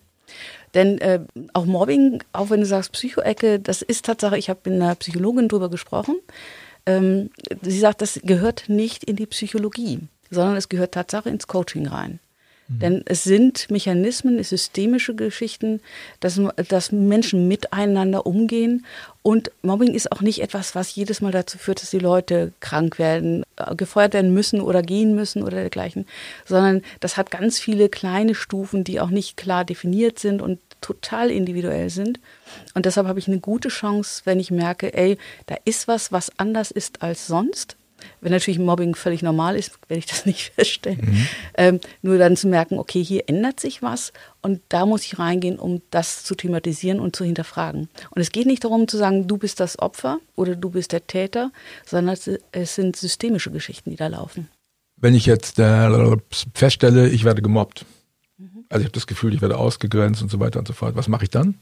Denn 0.74 1.00
äh, 1.00 1.20
auch 1.54 1.66
Mobbing, 1.66 2.24
auch 2.34 2.50
wenn 2.50 2.62
du 2.62 2.66
sagst 2.66 2.94
Psychoecke, 2.94 3.60
das 3.60 3.82
ist 3.82 4.06
Tatsache, 4.06 4.38
ich 4.38 4.50
habe 4.50 4.70
mit 4.70 4.82
einer 4.82 4.96
Psychologin 4.96 5.48
drüber 5.48 5.70
gesprochen. 5.70 6.16
Ähm, 6.86 7.30
sie 7.62 7.80
sagt, 7.80 8.02
das 8.02 8.20
gehört 8.24 8.70
nicht 8.70 9.04
in 9.04 9.16
die 9.16 9.28
Psychologie, 9.28 10.00
sondern 10.30 10.56
es 10.56 10.70
gehört 10.70 10.94
Tatsache 10.94 11.30
ins 11.30 11.48
Coaching 11.48 11.88
rein. 11.88 12.20
Denn 12.80 13.04
es 13.06 13.24
sind 13.24 13.70
Mechanismen, 13.70 14.42
systemische 14.44 15.14
Geschichten, 15.16 15.82
dass, 16.20 16.40
dass 16.68 16.92
Menschen 16.92 17.48
miteinander 17.48 18.26
umgehen. 18.26 18.86
Und 19.24 19.52
Mobbing 19.62 19.94
ist 19.94 20.12
auch 20.12 20.22
nicht 20.22 20.42
etwas, 20.42 20.74
was 20.74 20.96
jedes 20.96 21.22
Mal 21.22 21.32
dazu 21.32 21.58
führt, 21.58 21.82
dass 21.82 21.90
die 21.90 22.00
Leute 22.00 22.54
krank 22.60 22.98
werden, 22.98 23.44
äh, 23.58 23.76
gefeuert 23.76 24.14
werden 24.14 24.34
müssen 24.34 24.62
oder 24.62 24.82
gehen 24.82 25.16
müssen 25.16 25.44
oder 25.44 25.58
dergleichen, 25.58 26.06
sondern 26.46 26.82
das 27.02 27.18
hat 27.18 27.30
ganz 27.30 27.60
viele 27.60 27.90
kleine 27.90 28.36
Stufen, 28.36 28.84
die 28.84 29.00
auch 29.00 29.10
nicht 29.10 29.38
klar 29.38 29.66
definiert 29.66 30.18
sind 30.18 30.42
und 30.42 30.60
total 30.80 31.30
individuell 31.30 31.90
sind. 31.90 32.20
Und 32.74 32.86
deshalb 32.86 33.08
habe 33.08 33.20
ich 33.20 33.28
eine 33.28 33.40
gute 33.40 33.70
Chance, 33.70 34.22
wenn 34.26 34.40
ich 34.40 34.50
merke, 34.50 34.94
ey, 34.94 35.18
da 35.46 35.56
ist 35.66 35.88
was, 35.88 36.12
was 36.12 36.32
anders 36.40 36.72
ist 36.72 37.02
als 37.02 37.28
sonst 37.28 37.78
wenn 38.22 38.32
natürlich 38.32 38.60
Mobbing 38.60 38.96
völlig 38.96 39.22
normal 39.22 39.56
ist, 39.56 39.80
werde 39.88 40.00
ich 40.00 40.06
das 40.06 40.26
nicht 40.26 40.54
feststellen. 40.54 41.02
Mhm. 41.02 41.28
Ähm, 41.56 41.80
nur 42.02 42.18
dann 42.18 42.38
zu 42.38 42.48
merken, 42.48 42.78
okay, 42.78 43.04
hier 43.04 43.28
ändert 43.28 43.60
sich 43.60 43.82
was 43.82 44.14
und 44.42 44.62
da 44.70 44.86
muss 44.86 45.04
ich 45.06 45.20
reingehen, 45.20 45.60
um 45.60 45.82
das 45.92 46.24
zu 46.24 46.36
thematisieren 46.36 47.00
und 47.00 47.16
zu 47.16 47.24
hinterfragen. 47.24 47.90
Und 48.10 48.22
es 48.22 48.32
geht 48.32 48.48
nicht 48.48 48.64
darum 48.64 48.88
zu 48.88 48.98
sagen, 48.98 49.28
du 49.28 49.38
bist 49.38 49.60
das 49.60 49.80
Opfer 49.80 50.20
oder 50.36 50.56
du 50.56 50.70
bist 50.70 50.92
der 50.92 51.06
Täter, 51.08 51.52
sondern 51.86 52.18
es 52.52 52.76
sind 52.76 52.96
systemische 52.96 53.52
Geschichten, 53.52 53.92
die 53.92 53.96
da 53.96 54.08
laufen. 54.08 54.50
Wenn 54.98 55.16
ich 55.16 55.26
jetzt 55.26 55.58
äh, 55.60 56.18
feststelle, 56.54 57.10
ich 57.10 57.24
werde 57.24 57.42
gemobbt, 57.42 57.86
mhm. 58.38 58.66
also 58.70 58.82
ich 58.82 58.86
habe 58.86 58.94
das 58.94 59.08
Gefühl, 59.08 59.34
ich 59.34 59.42
werde 59.42 59.58
ausgegrenzt 59.58 60.22
und 60.22 60.30
so 60.30 60.40
weiter 60.40 60.60
und 60.60 60.68
so 60.68 60.74
fort, 60.74 60.96
was 60.96 61.08
mache 61.08 61.24
ich 61.24 61.32
dann? 61.32 61.56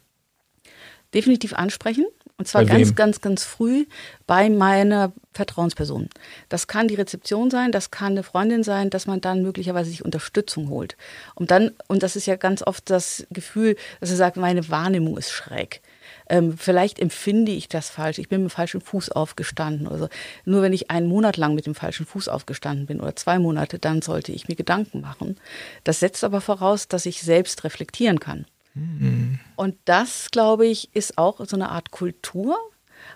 Definitiv 1.14 1.54
ansprechen 1.54 2.06
und 2.40 2.48
zwar 2.48 2.64
ganz, 2.64 2.96
ganz, 2.96 3.20
ganz 3.20 3.44
früh 3.44 3.86
bei 4.26 4.50
meiner 4.50 5.12
Vertrauensperson. 5.34 6.10
Das 6.48 6.68
kann 6.68 6.88
die 6.88 6.96
Rezeption 6.96 7.52
sein, 7.52 7.74
das 7.74 7.92
kann 7.92 8.14
eine 8.14 8.24
Freundin 8.24 8.64
sein, 8.64 8.90
dass 8.90 9.08
man 9.08 9.20
dann 9.20 9.44
möglicherweise 9.44 9.90
sich 9.90 10.06
Unterstützung 10.06 10.70
holt. 10.70 10.96
Und 11.36 11.52
dann, 11.52 11.72
und 11.88 12.02
das 12.02 12.16
ist 12.16 12.28
ja 12.28 12.38
ganz 12.38 12.64
oft 12.64 12.90
das 12.90 13.28
Gefühl, 13.30 13.76
dass 14.00 14.10
er 14.10 14.16
sagt, 14.16 14.38
meine 14.38 14.70
Wahrnehmung 14.70 15.18
ist 15.18 15.32
schräg. 15.32 15.82
Ähm, 16.30 16.58
vielleicht 16.58 16.98
empfinde 17.00 17.52
ich 17.52 17.68
das 17.68 17.90
falsch. 17.90 18.20
Ich 18.20 18.30
bin 18.30 18.44
mit 18.44 18.52
dem 18.52 18.56
falschen 18.56 18.80
Fuß 18.80 19.12
aufgestanden 19.12 19.86
oder 19.88 19.98
so. 19.98 20.10
Nur 20.46 20.62
wenn 20.62 20.72
ich 20.72 20.90
einen 20.90 21.08
Monat 21.08 21.36
lang 21.36 21.56
mit 21.56 21.66
dem 21.66 21.76
falschen 21.76 22.06
Fuß 22.06 22.30
aufgestanden 22.30 22.86
bin 22.86 23.02
oder 23.02 23.18
zwei 23.18 23.38
Monate, 23.38 23.80
dann 23.80 24.02
sollte 24.02 24.32
ich 24.32 24.48
mir 24.48 24.56
Gedanken 24.56 25.02
machen. 25.02 25.36
Das 25.84 26.00
setzt 26.00 26.24
aber 26.24 26.40
voraus, 26.40 26.88
dass 26.88 27.06
ich 27.06 27.22
selbst 27.22 27.66
reflektieren 27.66 28.22
kann. 28.22 28.46
Und 29.56 29.76
das, 29.86 30.30
glaube 30.32 30.68
ich, 30.68 30.90
ist 30.96 31.18
auch 31.18 31.46
so 31.46 31.56
eine 31.56 31.70
Art 31.70 31.92
Kultur 31.92 32.58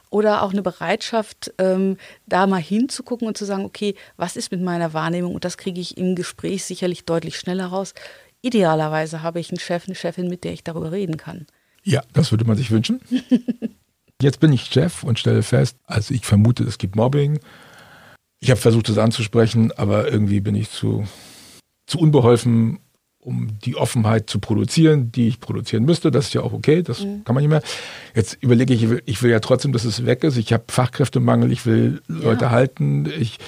oder 0.10 0.43
auch 0.43 0.52
eine 0.52 0.62
Bereitschaft, 0.62 1.54
ähm, 1.58 1.97
da 2.28 2.47
mal 2.47 2.62
hinzugucken 2.62 3.28
und 3.28 3.38
zu 3.38 3.45
sagen, 3.45 3.65
okay, 3.65 3.95
was 4.15 4.36
ist 4.36 4.52
mit 4.52 4.62
meiner 4.62 4.93
Wahrnehmung? 4.93 5.34
Und 5.34 5.45
das 5.45 5.58
kriege 5.58 5.82
ich 5.82 5.97
im 5.97 6.15
Gespräch 6.15 6.63
sicherlich 6.63 7.06
deutlich 7.06 7.38
schneller 7.38 7.67
raus. 7.67 7.93
Idealerweise 8.41 9.23
habe 9.23 9.39
ich 9.39 9.49
einen 9.49 9.60
Chef, 9.60 9.86
eine 9.88 9.95
Chefin, 9.95 10.28
mit 10.28 10.43
der 10.43 10.54
ich 10.54 10.63
darüber 10.63 10.91
reden 10.91 11.17
kann. 11.17 11.47
Ja, 11.84 12.04
das 12.13 12.32
würde 12.32 12.45
man 12.45 12.58
sich 12.58 12.71
wünschen. 12.71 13.02
Jetzt 14.21 14.39
bin 14.39 14.54
ich 14.54 14.65
Chef 14.65 15.04
und 15.04 15.19
stelle 15.19 15.43
fest, 15.43 15.78
also 15.86 16.13
ich 16.13 16.26
vermute, 16.26 16.63
es 16.63 16.78
gibt 16.78 16.95
Mobbing. 16.95 17.39
Ich 18.39 18.52
habe 18.52 18.60
versucht, 18.60 18.89
das 18.89 18.97
anzusprechen, 18.97 19.71
aber 19.71 20.10
irgendwie 20.12 20.39
bin 20.39 20.56
ich 20.56 20.69
zu, 20.69 21.06
zu 21.88 21.99
unbeholfen 21.99 22.80
um 23.23 23.59
die 23.63 23.75
Offenheit 23.75 24.29
zu 24.29 24.39
produzieren, 24.39 25.12
die 25.12 25.27
ich 25.27 25.39
produzieren 25.39 25.86
müsste. 25.86 26.12
Das 26.12 26.25
ist 26.25 26.33
ja 26.33 26.41
auch 26.41 26.53
okay, 26.53 26.83
das 26.83 27.03
mhm. 27.03 27.23
kann 27.23 27.36
man 27.36 27.43
nicht 27.43 27.49
mehr. 27.49 27.62
Jetzt 28.15 28.38
überlege 28.41 28.73
ich, 28.73 28.83
ich 29.05 29.23
will, 29.23 29.31
ja 29.31 29.39
trotzdem, 29.39 29.71
dass 29.71 29.86
es 29.86 30.05
weg 30.05 30.23
ist. 30.23 30.38
Ich 30.38 30.53
habe 30.53 30.63
Fachkräftemangel, 30.67 31.51
ich 31.51 31.65
will 31.65 32.01
Leute 32.07 32.45
ja. 32.45 32.51
halten. 32.51 33.12
Ich 33.19 33.39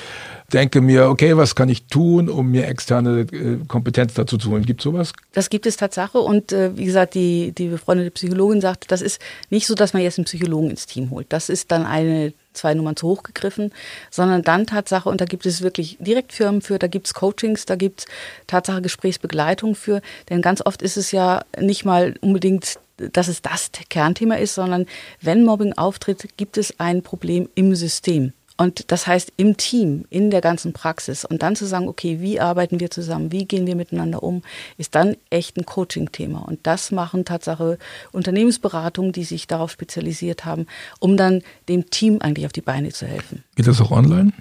denke 0.54 0.82
mir, 0.82 1.10
okay, 1.10 1.36
was 1.38 1.56
kann 1.56 1.70
ich 1.70 1.88
tun, 1.88 2.30
um 2.30 2.52
mir 2.52 2.68
externe 2.68 3.22
äh, 3.22 3.58
Kompetenz 3.68 4.14
dazu 4.14 4.38
zu 4.38 4.52
holen? 4.52 4.66
Gibt 4.66 4.82
es 4.82 4.84
sowas? 4.84 5.14
Das 5.34 5.50
gibt 5.50 5.66
es 5.66 5.78
Tatsache 5.78 6.20
und 6.20 6.52
äh, 6.52 6.78
wie 6.78 6.86
gesagt, 6.86 7.16
die, 7.16 7.52
die 7.52 7.68
befreundete 7.68 8.12
Psychologin 8.12 8.62
sagt, 8.62 8.92
das 8.92 9.02
ist 9.02 9.20
nicht 9.50 9.68
so, 9.68 9.76
dass 9.76 9.94
man 9.94 10.02
jetzt 10.02 10.18
einen 10.18 10.26
Psychologen 10.26 10.70
ins 10.70 10.86
Team 10.86 11.10
holt. 11.10 11.28
Das 11.30 11.50
ist 11.50 11.72
dann 11.72 11.86
eine 11.86 12.34
zwei 12.56 12.74
Nummern 12.74 12.96
zu 12.96 13.08
hoch 13.08 13.24
gegriffen, 13.24 13.72
sondern 14.10 14.42
dann 14.42 14.68
Tatsache, 14.68 15.10
und 15.10 15.22
da 15.22 15.26
gibt 15.26 15.46
es 15.46 15.62
wirklich 15.62 15.98
direkt 16.00 16.34
Firmen 16.34 16.62
für, 16.62 16.80
da 16.80 16.88
gibt 16.88 17.08
es 17.08 17.14
Coachings, 17.14 17.66
da 17.66 17.76
gibt 17.76 18.02
es 18.02 18.06
Tatsache 18.48 18.82
Gesprächsbegleitung 18.82 19.76
für, 19.76 20.02
denn 20.30 20.42
ganz 20.42 20.62
oft 20.66 20.82
ist 20.82 20.98
es 20.98 21.12
ja 21.12 21.44
nicht 21.60 21.86
mal 21.86 22.16
unbedingt 22.22 22.80
dass 22.98 23.28
es 23.28 23.42
das 23.42 23.72
Kernthema 23.90 24.36
ist, 24.36 24.56
sondern 24.56 24.86
wenn 25.20 25.44
Mobbing 25.44 25.74
auftritt, 25.74 26.38
gibt 26.38 26.58
es 26.58 26.80
ein 26.80 27.02
Problem 27.02 27.50
im 27.54 27.76
System. 27.76 28.32
Und 28.58 28.92
das 28.92 29.06
heißt 29.06 29.34
im 29.38 29.58
Team, 29.58 30.06
in 30.10 30.32
der 30.32 30.42
ganzen 30.42 30.72
Praxis. 30.72 31.26
Und 31.26 31.44
dann 31.44 31.56
zu 31.56 31.66
sagen, 31.66 31.90
okay, 31.90 32.22
wie 32.22 32.40
arbeiten 32.40 32.80
wir 32.80 32.90
zusammen, 32.90 33.32
wie 33.32 33.46
gehen 33.46 33.68
wir 33.68 33.76
miteinander 33.76 34.24
um, 34.24 34.44
ist 34.78 34.96
dann 34.96 35.18
echt 35.30 35.58
ein 35.58 35.66
Coaching-Thema. 35.66 36.40
Und 36.40 36.60
das 36.64 36.92
machen 36.92 37.26
Tatsache 37.26 37.78
Unternehmensberatungen, 38.14 39.12
die 39.12 39.26
sich 39.26 39.48
darauf 39.48 39.72
spezialisiert 39.72 40.46
haben, 40.46 40.68
um 41.00 41.18
dann 41.18 41.42
dem 41.68 41.90
Team 41.90 42.22
eigentlich 42.22 42.46
auf 42.46 42.54
die 42.54 42.62
Beine 42.62 42.90
zu 42.90 43.06
helfen. 43.06 43.44
Geht 43.56 43.68
das 43.68 43.82
auch 43.82 43.92
online? 43.92 44.32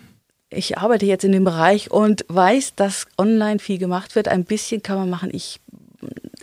Ich 0.50 0.78
arbeite 0.78 1.06
jetzt 1.06 1.24
in 1.24 1.32
dem 1.32 1.44
Bereich 1.44 1.90
und 1.90 2.24
weiß, 2.28 2.74
dass 2.76 3.06
online 3.18 3.58
viel 3.58 3.78
gemacht 3.78 4.14
wird. 4.14 4.28
Ein 4.28 4.44
bisschen 4.44 4.82
kann 4.82 4.96
man 4.96 5.10
machen. 5.10 5.30
Ich, 5.32 5.60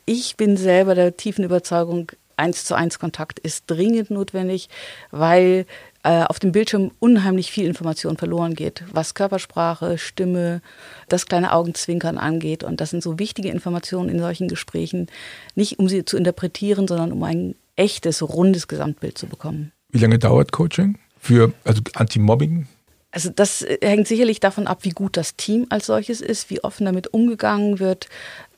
ich 0.06 0.36
bin 0.36 0.58
selber 0.58 0.96
der 0.96 1.16
tiefen 1.16 1.46
Überzeugung, 1.46 2.12
eins 2.42 2.66
zu 2.66 2.76
eins 2.76 3.00
Kontakt 3.00 3.40
ist 3.40 3.66
dringend 3.68 4.12
notwendig, 4.12 4.68
weil 5.12 5.66
äh, 6.04 6.24
auf 6.24 6.40
dem 6.40 6.52
Bildschirm 6.52 6.92
unheimlich 7.00 7.52
viel 7.52 7.66
Information 7.66 8.18
verloren 8.18 8.56
geht, 8.56 8.84
was 8.92 9.14
Körpersprache, 9.14 9.98
Stimme, 9.98 10.62
das 11.10 11.28
kleine 11.28 11.54
Augenzwinkern 11.54 12.18
angeht. 12.18 12.64
Und 12.64 12.82
das 12.82 12.90
sind 12.90 13.04
so 13.04 13.20
wichtige 13.20 13.50
Informationen 13.50 14.10
in 14.10 14.20
solchen 14.20 14.48
Gesprächen, 14.48 15.08
nicht 15.56 15.80
um 15.80 15.88
sie 15.88 16.04
zu 16.04 16.18
interpretieren, 16.18 16.88
sondern 16.88 17.12
um 17.12 17.24
ein 17.24 17.56
echtes, 17.76 18.22
rundes 18.22 18.68
Gesamtbild 18.68 19.18
zu 19.18 19.28
bekommen. 19.28 19.72
Wie 19.90 20.00
lange 20.00 20.18
dauert 20.18 20.52
Coaching 20.52 20.98
für 21.20 21.54
also 21.64 21.82
Anti-Mobbing? 21.94 22.68
Also 23.12 23.30
das 23.30 23.66
hängt 23.82 24.08
sicherlich 24.08 24.40
davon 24.40 24.68
ab, 24.68 24.80
wie 24.84 24.92
gut 24.92 25.18
das 25.18 25.36
Team 25.36 25.68
als 25.70 25.86
solches 25.86 26.22
ist, 26.22 26.50
wie 26.50 26.64
offen 26.64 26.86
damit 26.86 27.14
umgegangen 27.14 27.80
wird. 27.80 28.08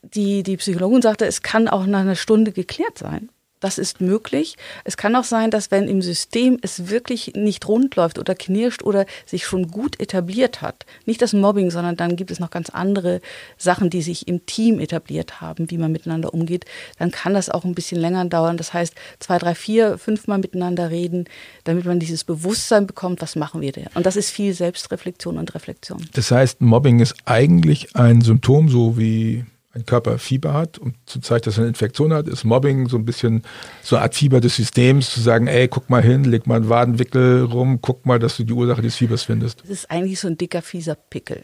Die, 0.04 0.43
die 0.43 0.58
Psychologin 0.58 1.02
sagte, 1.02 1.26
es 1.26 1.41
kann 1.41 1.67
auch 1.67 1.86
nach 1.88 2.02
einer 2.02 2.15
Stunde 2.15 2.52
geklärt 2.52 3.00
sein. 3.00 3.30
Das 3.63 3.78
ist 3.78 4.02
möglich. 4.02 4.58
Es 4.84 4.97
kann 4.97 5.15
auch 5.15 5.23
sein, 5.23 5.49
dass 5.49 5.71
wenn 5.71 5.88
im 5.88 6.02
System 6.02 6.60
es 6.62 6.89
wirklich 6.89 7.32
nicht 7.34 7.65
rund 7.65 7.95
läuft 7.95 8.19
oder 8.19 8.36
knirscht 8.36 8.84
oder 8.84 9.06
sich 9.26 9.45
schon 9.45 9.69
gut 9.69 10.02
etabliert 10.02 10.62
hat, 10.62 10.86
nicht 11.06 11.21
das 11.21 11.32
Mobbing, 11.32 11.71
sondern 11.71 11.95
dann 11.95 12.17
gibt 12.17 12.30
es 12.30 12.41
noch 12.41 12.52
ganz 12.52 12.69
andere 12.69 13.21
Sachen, 13.58 13.89
die 13.89 14.02
sich 14.02 14.28
im 14.28 14.45
Team 14.45 14.82
etabliert 14.82 15.39
haben, 15.39 15.71
wie 15.71 15.78
man 15.78 15.93
miteinander 15.93 16.34
umgeht, 16.34 16.65
dann 16.99 17.10
kann 17.10 17.34
das 17.34 17.49
auch 17.49 17.63
ein 17.63 17.73
bisschen 17.73 18.02
länger 18.02 18.26
dauern. 18.26 18.58
Das 18.58 18.73
heißt, 18.73 18.95
zwei, 19.19 19.38
drei, 19.38 19.56
vier, 19.56 19.97
fünfmal 19.97 20.39
miteinander 20.39 20.89
reden, 20.89 21.23
damit 21.63 21.86
man 21.86 22.02
dieses 22.02 22.26
Bewusstsein 22.26 22.86
bekommt, 22.86 23.21
was 23.21 23.38
machen 23.38 23.62
wir 23.62 23.71
denn? 23.71 23.88
Und 23.93 24.06
das 24.06 24.17
ist 24.17 24.30
viel 24.30 24.54
Selbstreflexion 24.54 25.38
und 25.38 25.56
Reflexion. 25.56 26.06
Das 26.12 26.32
heißt, 26.32 26.60
Mobbing 26.60 26.99
ist 26.99 27.15
eigentlich 27.23 27.95
ein 27.95 28.19
Symptom, 28.19 28.67
so 28.67 28.97
wie 28.97 29.45
ein 29.74 29.86
Körper 29.86 30.20
Fieber 30.20 30.54
hat 30.54 30.78
und 30.78 30.96
zu 31.06 31.20
zeigen, 31.20 31.46
dass 31.46 31.58
er 31.58 31.62
eine 31.62 31.70
Infektion 31.70 32.14
hat, 32.14 32.28
ist 32.28 32.44
Mobbing 32.44 32.88
so 32.90 32.98
ein 32.98 33.06
bisschen 33.06 33.44
so 33.82 33.96
eine 33.96 34.04
Art 34.04 34.16
Fieber 34.16 34.40
des 34.40 34.56
Systems, 34.56 35.10
zu 35.12 35.20
sagen, 35.20 35.48
ey, 35.48 35.68
guck 35.68 35.90
mal 35.90 36.04
hin, 36.04 36.26
leg 36.26 36.46
mal 36.46 36.58
einen 36.58 36.70
Wadenwickel 36.70 37.44
rum, 37.44 37.80
guck 37.82 38.06
mal, 38.06 38.20
dass 38.20 38.38
du 38.38 38.44
die 38.44 38.54
Ursache 38.54 38.84
des 38.84 38.96
Fiebers 38.96 39.24
findest. 39.24 39.62
Das 39.62 39.70
ist 39.70 39.90
eigentlich 39.90 40.20
so 40.20 40.28
ein 40.28 40.38
dicker, 40.38 40.62
fieser 40.62 40.96
Pickel. 40.96 41.44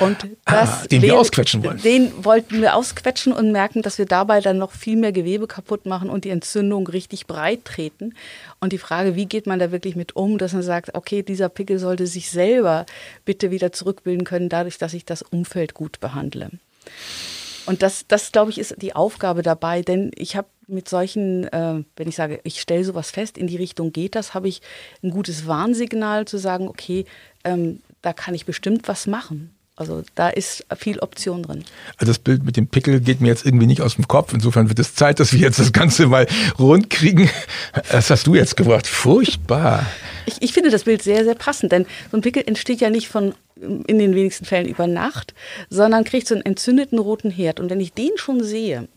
Und 0.00 0.24
ah, 0.44 0.52
das, 0.52 0.68
ah, 0.68 0.86
den, 0.86 1.00
den 1.00 1.10
wir 1.10 1.18
ausquetschen 1.18 1.64
wollen. 1.64 1.80
Den 1.80 2.24
wollten 2.24 2.60
wir 2.60 2.74
ausquetschen 2.74 3.32
und 3.32 3.52
merken, 3.52 3.80
dass 3.80 3.96
wir 3.96 4.04
dabei 4.04 4.40
dann 4.40 4.58
noch 4.58 4.72
viel 4.72 4.96
mehr 4.96 5.12
Gewebe 5.12 5.46
kaputt 5.46 5.86
machen 5.86 6.10
und 6.10 6.24
die 6.24 6.30
Entzündung 6.30 6.86
richtig 6.86 7.26
breit 7.26 7.64
treten. 7.64 8.14
Und 8.60 8.74
die 8.74 8.78
Frage, 8.78 9.16
wie 9.16 9.26
geht 9.26 9.46
man 9.46 9.58
da 9.58 9.72
wirklich 9.72 9.96
mit 9.96 10.14
um, 10.14 10.36
dass 10.36 10.52
man 10.52 10.62
sagt, 10.62 10.94
okay, 10.94 11.22
dieser 11.22 11.48
Pickel 11.48 11.78
sollte 11.78 12.06
sich 12.06 12.30
selber 12.30 12.84
bitte 13.24 13.50
wieder 13.50 13.72
zurückbilden 13.72 14.24
können, 14.24 14.50
dadurch, 14.50 14.76
dass 14.76 14.92
ich 14.92 15.06
das 15.06 15.22
Umfeld 15.22 15.72
gut 15.72 16.00
behandle. 16.00 16.50
Und 17.66 17.82
das, 17.82 18.06
das 18.08 18.32
glaube 18.32 18.50
ich, 18.50 18.58
ist 18.58 18.76
die 18.78 18.94
Aufgabe 18.94 19.42
dabei, 19.42 19.82
denn 19.82 20.10
ich 20.14 20.36
habe 20.36 20.48
mit 20.68 20.88
solchen, 20.88 21.44
äh, 21.44 21.84
wenn 21.96 22.08
ich 22.08 22.16
sage, 22.16 22.40
ich 22.44 22.60
stelle 22.60 22.84
sowas 22.84 23.10
fest, 23.10 23.38
in 23.38 23.46
die 23.46 23.56
Richtung 23.56 23.92
geht 23.92 24.14
das, 24.14 24.34
habe 24.34 24.48
ich 24.48 24.62
ein 25.02 25.10
gutes 25.10 25.46
Warnsignal 25.46 26.26
zu 26.26 26.38
sagen, 26.38 26.68
okay, 26.68 27.04
ähm, 27.44 27.80
da 28.02 28.12
kann 28.12 28.34
ich 28.34 28.46
bestimmt 28.46 28.88
was 28.88 29.06
machen. 29.06 29.52
Also 29.78 30.02
da 30.14 30.30
ist 30.30 30.64
viel 30.78 31.00
Option 31.00 31.42
drin. 31.42 31.62
Also 31.98 32.10
das 32.10 32.18
Bild 32.18 32.44
mit 32.44 32.56
dem 32.56 32.66
Pickel 32.66 32.98
geht 33.00 33.20
mir 33.20 33.28
jetzt 33.28 33.44
irgendwie 33.44 33.66
nicht 33.66 33.82
aus 33.82 33.96
dem 33.96 34.08
Kopf. 34.08 34.32
Insofern 34.32 34.70
wird 34.70 34.78
es 34.78 34.94
Zeit, 34.94 35.20
dass 35.20 35.34
wir 35.34 35.40
jetzt 35.40 35.58
das 35.58 35.70
Ganze 35.70 36.06
mal 36.06 36.26
rund 36.58 36.88
kriegen. 36.88 37.28
Das 37.92 38.08
hast 38.08 38.26
du 38.26 38.34
jetzt 38.34 38.56
gebracht. 38.56 38.86
Furchtbar. 38.86 39.84
Ich, 40.24 40.40
ich 40.40 40.52
finde 40.54 40.70
das 40.70 40.84
Bild 40.84 41.02
sehr, 41.02 41.24
sehr 41.24 41.34
passend, 41.34 41.72
denn 41.72 41.84
so 42.10 42.16
ein 42.16 42.22
Pickel 42.22 42.42
entsteht 42.46 42.80
ja 42.80 42.88
nicht 42.88 43.08
von 43.08 43.34
in 43.60 43.98
den 43.98 44.14
wenigsten 44.14 44.44
Fällen 44.44 44.68
über 44.68 44.86
Nacht, 44.86 45.34
sondern 45.70 46.04
kriegt 46.04 46.28
so 46.28 46.34
einen 46.34 46.44
entzündeten 46.44 46.98
roten 46.98 47.30
Herd. 47.30 47.60
Und 47.60 47.70
wenn 47.70 47.80
ich 47.80 47.92
den 47.92 48.12
schon 48.16 48.42
sehe 48.42 48.88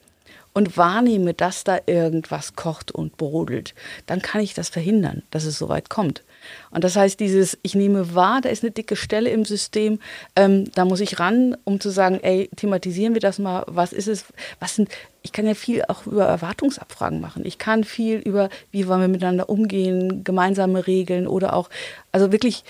und 0.54 0.78
wahrnehme, 0.78 1.34
dass 1.34 1.64
da 1.64 1.80
irgendwas 1.86 2.56
kocht 2.56 2.92
und 2.92 3.18
brodelt, 3.18 3.74
dann 4.06 4.22
kann 4.22 4.42
ich 4.42 4.54
das 4.54 4.70
verhindern, 4.70 5.24
dass 5.32 5.46
es 5.46 5.58
so 5.58 5.70
weit 5.70 5.90
kommt. 5.90 6.24
Und 6.72 6.84
das 6.84 6.96
heißt, 6.96 7.20
dieses, 7.20 7.58
ich 7.62 7.76
nehme 7.76 8.16
wahr, 8.16 8.42
da 8.42 8.50
ist 8.50 8.64
eine 8.64 8.72
dicke 8.72 8.96
Stelle 8.96 9.30
im 9.30 9.46
System, 9.46 10.00
ähm, 10.36 10.72
da 10.74 10.86
muss 10.86 11.02
ich 11.02 11.20
ran, 11.20 11.56
um 11.66 11.80
zu 11.80 11.90
sagen, 11.90 12.20
ey, 12.22 12.50
thematisieren 12.56 13.14
wir 13.14 13.22
das 13.22 13.40
mal, 13.40 13.64
was 13.68 13.94
ist 13.94 14.08
es, 14.08 14.26
was 14.60 14.76
sind, 14.76 14.90
ich 15.22 15.32
kann 15.32 15.46
ja 15.46 15.54
viel 15.54 15.84
auch 15.88 16.06
über 16.08 16.26
Erwartungsabfragen 16.26 17.20
machen. 17.20 17.46
Ich 17.46 17.58
kann 17.58 17.84
viel 17.84 18.20
über, 18.20 18.50
wie 18.72 18.88
wollen 18.88 19.02
wir 19.02 19.08
miteinander 19.08 19.50
umgehen, 19.50 20.24
gemeinsame 20.24 20.88
Regeln 20.88 21.28
oder 21.28 21.54
auch, 21.54 21.70
also 22.12 22.32
wirklich 22.32 22.64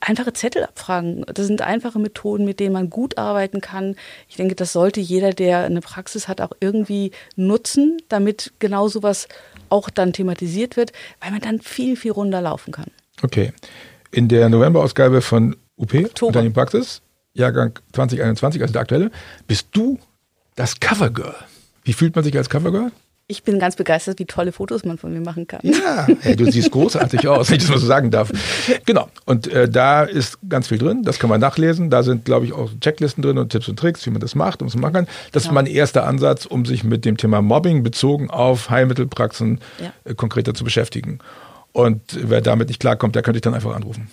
einfache 0.00 0.32
Zettel 0.32 0.64
abfragen. 0.64 1.24
Das 1.32 1.46
sind 1.46 1.62
einfache 1.62 1.98
Methoden, 1.98 2.44
mit 2.44 2.60
denen 2.60 2.72
man 2.72 2.90
gut 2.90 3.18
arbeiten 3.18 3.60
kann. 3.60 3.96
Ich 4.28 4.36
denke, 4.36 4.54
das 4.54 4.72
sollte 4.72 5.00
jeder, 5.00 5.32
der 5.32 5.64
eine 5.64 5.80
Praxis 5.80 6.28
hat, 6.28 6.40
auch 6.40 6.52
irgendwie 6.60 7.12
nutzen, 7.36 7.98
damit 8.08 8.52
genau 8.58 8.88
sowas 8.88 9.28
auch 9.68 9.90
dann 9.90 10.12
thematisiert 10.12 10.76
wird, 10.76 10.92
weil 11.20 11.30
man 11.30 11.40
dann 11.40 11.60
viel, 11.60 11.96
viel 11.96 12.12
runder 12.12 12.40
laufen 12.40 12.72
kann. 12.72 12.86
Okay. 13.22 13.52
In 14.10 14.28
der 14.28 14.48
November-Ausgabe 14.48 15.20
von 15.20 15.56
UP, 15.76 15.92
Unternehmen 16.22 16.54
Praxis, 16.54 17.02
Jahrgang 17.34 17.78
2021, 17.92 18.62
also 18.62 18.72
der 18.72 18.82
aktuelle, 18.82 19.10
bist 19.46 19.68
du 19.72 19.98
das 20.54 20.80
Covergirl. 20.80 21.34
Wie 21.84 21.92
fühlt 21.92 22.14
man 22.14 22.24
sich 22.24 22.36
als 22.36 22.48
Covergirl? 22.48 22.92
Ich 23.28 23.42
bin 23.42 23.58
ganz 23.58 23.74
begeistert, 23.74 24.20
wie 24.20 24.24
tolle 24.24 24.52
Fotos 24.52 24.84
man 24.84 24.98
von 24.98 25.12
mir 25.12 25.20
machen 25.20 25.48
kann. 25.48 25.58
Ja, 25.64 26.06
hey, 26.20 26.36
du 26.36 26.48
siehst 26.48 26.70
großartig 26.70 27.26
aus, 27.28 27.50
wenn 27.50 27.56
ich 27.56 27.62
das 27.62 27.70
mal 27.70 27.78
so 27.78 27.86
sagen 27.86 28.12
darf. 28.12 28.30
Genau. 28.84 29.08
Und 29.24 29.48
äh, 29.48 29.68
da 29.68 30.04
ist 30.04 30.38
ganz 30.48 30.68
viel 30.68 30.78
drin. 30.78 31.02
Das 31.02 31.18
kann 31.18 31.28
man 31.28 31.40
nachlesen. 31.40 31.90
Da 31.90 32.04
sind, 32.04 32.24
glaube 32.24 32.46
ich, 32.46 32.52
auch 32.52 32.70
Checklisten 32.80 33.22
drin 33.22 33.36
und 33.38 33.50
Tipps 33.50 33.68
und 33.68 33.80
Tricks, 33.80 34.06
wie 34.06 34.10
man 34.10 34.20
das 34.20 34.36
macht, 34.36 34.62
um 34.62 34.68
es 34.68 34.76
machen 34.76 34.92
kann. 34.92 35.06
Das 35.32 35.42
genau. 35.42 35.50
ist 35.50 35.54
mein 35.54 35.66
erster 35.66 36.06
Ansatz, 36.06 36.46
um 36.46 36.64
sich 36.64 36.84
mit 36.84 37.04
dem 37.04 37.16
Thema 37.16 37.42
Mobbing 37.42 37.82
bezogen 37.82 38.30
auf 38.30 38.70
Heilmittelpraxen 38.70 39.60
ja. 39.80 39.92
äh, 40.04 40.14
konkreter 40.14 40.54
zu 40.54 40.62
beschäftigen. 40.62 41.18
Und 41.72 42.00
wer 42.12 42.40
damit 42.40 42.68
nicht 42.68 42.78
klarkommt, 42.78 43.16
der 43.16 43.22
könnte 43.22 43.38
ich 43.38 43.42
dann 43.42 43.54
einfach 43.54 43.74
anrufen. 43.74 44.08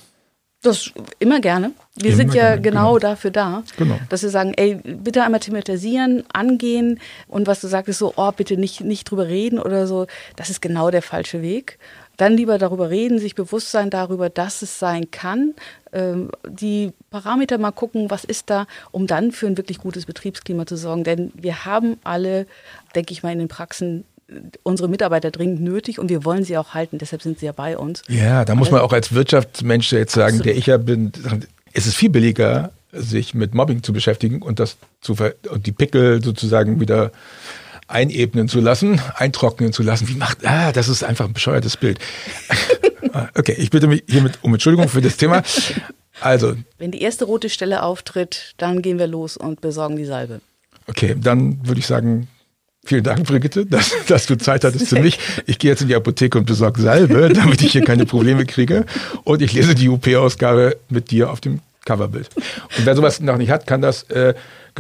Das 0.63 0.91
immer 1.19 1.41
gerne. 1.41 1.73
Wir 1.95 2.11
immer 2.11 2.17
sind 2.17 2.33
ja 2.33 2.43
gerne, 2.43 2.61
genau, 2.61 2.93
genau, 2.93 2.99
dafür 2.99 3.31
da, 3.31 3.63
genau. 3.77 3.99
dass 4.09 4.23
wir 4.23 4.29
sagen, 4.29 4.53
ey, 4.55 4.75
bitte 4.75 5.21
einmal 5.21 5.41
thematisieren, 5.41 6.23
angehen 6.31 7.01
und 7.27 7.47
was 7.47 7.59
du 7.59 7.67
sagst, 7.67 7.93
so, 7.99 8.13
oh, 8.15 8.31
bitte 8.31 8.55
nicht, 8.55 8.81
nicht 8.81 9.11
drüber 9.11 9.27
reden 9.27 9.59
oder 9.59 9.87
so. 9.87 10.07
Das 10.37 10.49
ist 10.49 10.61
genau 10.61 10.89
der 10.89 11.01
falsche 11.01 11.41
Weg. 11.41 11.77
Dann 12.15 12.37
lieber 12.37 12.57
darüber 12.57 12.89
reden, 12.89 13.19
sich 13.19 13.35
bewusst 13.35 13.71
sein 13.71 13.89
darüber, 13.89 14.29
dass 14.29 14.61
es 14.61 14.79
sein 14.79 15.11
kann, 15.11 15.53
ähm, 15.91 16.29
die 16.47 16.93
Parameter 17.09 17.57
mal 17.57 17.71
gucken, 17.71 18.09
was 18.09 18.23
ist 18.23 18.49
da, 18.49 18.67
um 18.91 19.07
dann 19.07 19.31
für 19.31 19.47
ein 19.47 19.57
wirklich 19.57 19.79
gutes 19.79 20.05
Betriebsklima 20.05 20.65
zu 20.65 20.77
sorgen. 20.77 21.03
Denn 21.03 21.31
wir 21.35 21.65
haben 21.65 21.97
alle, 22.03 22.45
denke 22.95 23.11
ich 23.11 23.23
mal, 23.23 23.33
in 23.33 23.39
den 23.39 23.47
Praxen 23.47 24.05
unsere 24.63 24.89
Mitarbeiter 24.89 25.31
dringend 25.31 25.61
nötig 25.61 25.99
und 25.99 26.09
wir 26.09 26.25
wollen 26.25 26.43
sie 26.43 26.57
auch 26.57 26.73
halten, 26.73 26.97
deshalb 26.97 27.21
sind 27.21 27.39
sie 27.39 27.45
ja 27.45 27.51
bei 27.51 27.77
uns. 27.77 28.03
Ja, 28.07 28.45
da 28.45 28.55
muss 28.55 28.71
man 28.71 28.81
auch 28.81 28.93
als 28.93 29.13
Wirtschaftsmensch 29.13 29.91
jetzt 29.91 30.13
sagen, 30.13 30.37
absolut. 30.37 30.45
der 30.45 30.57
ich 30.57 30.65
ja 30.67 30.77
bin, 30.77 31.11
es 31.73 31.87
ist 31.87 31.95
viel 31.95 32.09
billiger, 32.09 32.71
sich 32.91 33.33
mit 33.33 33.55
Mobbing 33.55 33.83
zu 33.83 33.91
beschäftigen 33.91 34.41
und 34.41 34.59
das 34.59 34.77
zu 35.01 35.15
und 35.49 35.65
die 35.65 35.71
Pickel 35.71 36.23
sozusagen 36.23 36.79
wieder 36.79 37.11
einebnen 37.87 38.47
zu 38.47 38.59
lassen, 38.59 39.01
eintrocknen 39.15 39.73
zu 39.73 39.83
lassen. 39.83 40.07
Wie 40.07 40.15
macht, 40.15 40.45
ah, 40.45 40.71
das 40.71 40.87
ist 40.87 41.03
einfach 41.03 41.25
ein 41.25 41.33
bescheuertes 41.33 41.77
Bild. 41.77 41.99
okay, 43.37 43.55
ich 43.57 43.69
bitte 43.69 43.87
mich 43.87 44.03
hiermit 44.07 44.39
um 44.41 44.53
Entschuldigung 44.53 44.89
für 44.89 45.01
das 45.01 45.17
Thema. 45.17 45.43
Also. 46.21 46.55
Wenn 46.77 46.91
die 46.91 47.01
erste 47.01 47.25
rote 47.25 47.49
Stelle 47.49 47.83
auftritt, 47.83 48.53
dann 48.57 48.81
gehen 48.81 48.99
wir 48.99 49.07
los 49.07 49.37
und 49.37 49.61
besorgen 49.61 49.95
die 49.95 50.05
Salbe. 50.05 50.41
Okay, 50.87 51.15
dann 51.19 51.65
würde 51.65 51.79
ich 51.79 51.87
sagen, 51.87 52.27
Vielen 52.85 53.03
Dank, 53.03 53.25
Brigitte, 53.25 53.65
dass, 53.69 53.91
dass 54.07 54.25
du 54.25 54.37
Zeit 54.37 54.63
hattest 54.63 54.87
für 54.87 54.99
mich. 54.99 55.19
Ich 55.45 55.57
gehe 55.59 55.71
jetzt 55.71 55.81
in 55.81 55.87
die 55.87 55.95
Apotheke 55.95 56.37
und 56.37 56.45
besorge 56.45 56.81
Salbe, 56.81 57.29
damit 57.33 57.61
ich 57.61 57.71
hier 57.71 57.83
keine 57.83 58.05
Probleme 58.05 58.45
kriege. 58.45 58.85
Und 59.23 59.41
ich 59.41 59.53
lese 59.53 59.73
die 59.73 59.89
UP-Ausgabe 59.89 60.77
mit 60.89 61.11
dir 61.11 61.31
auf 61.31 61.39
dem 61.39 61.59
Coverbild. 61.85 62.29
Und 62.35 62.85
wer 62.85 62.95
sowas 62.95 63.19
noch 63.19 63.37
nicht 63.37 63.51
hat, 63.51 63.67
kann 63.67 63.81
das, 63.81 64.03
äh, 64.03 64.33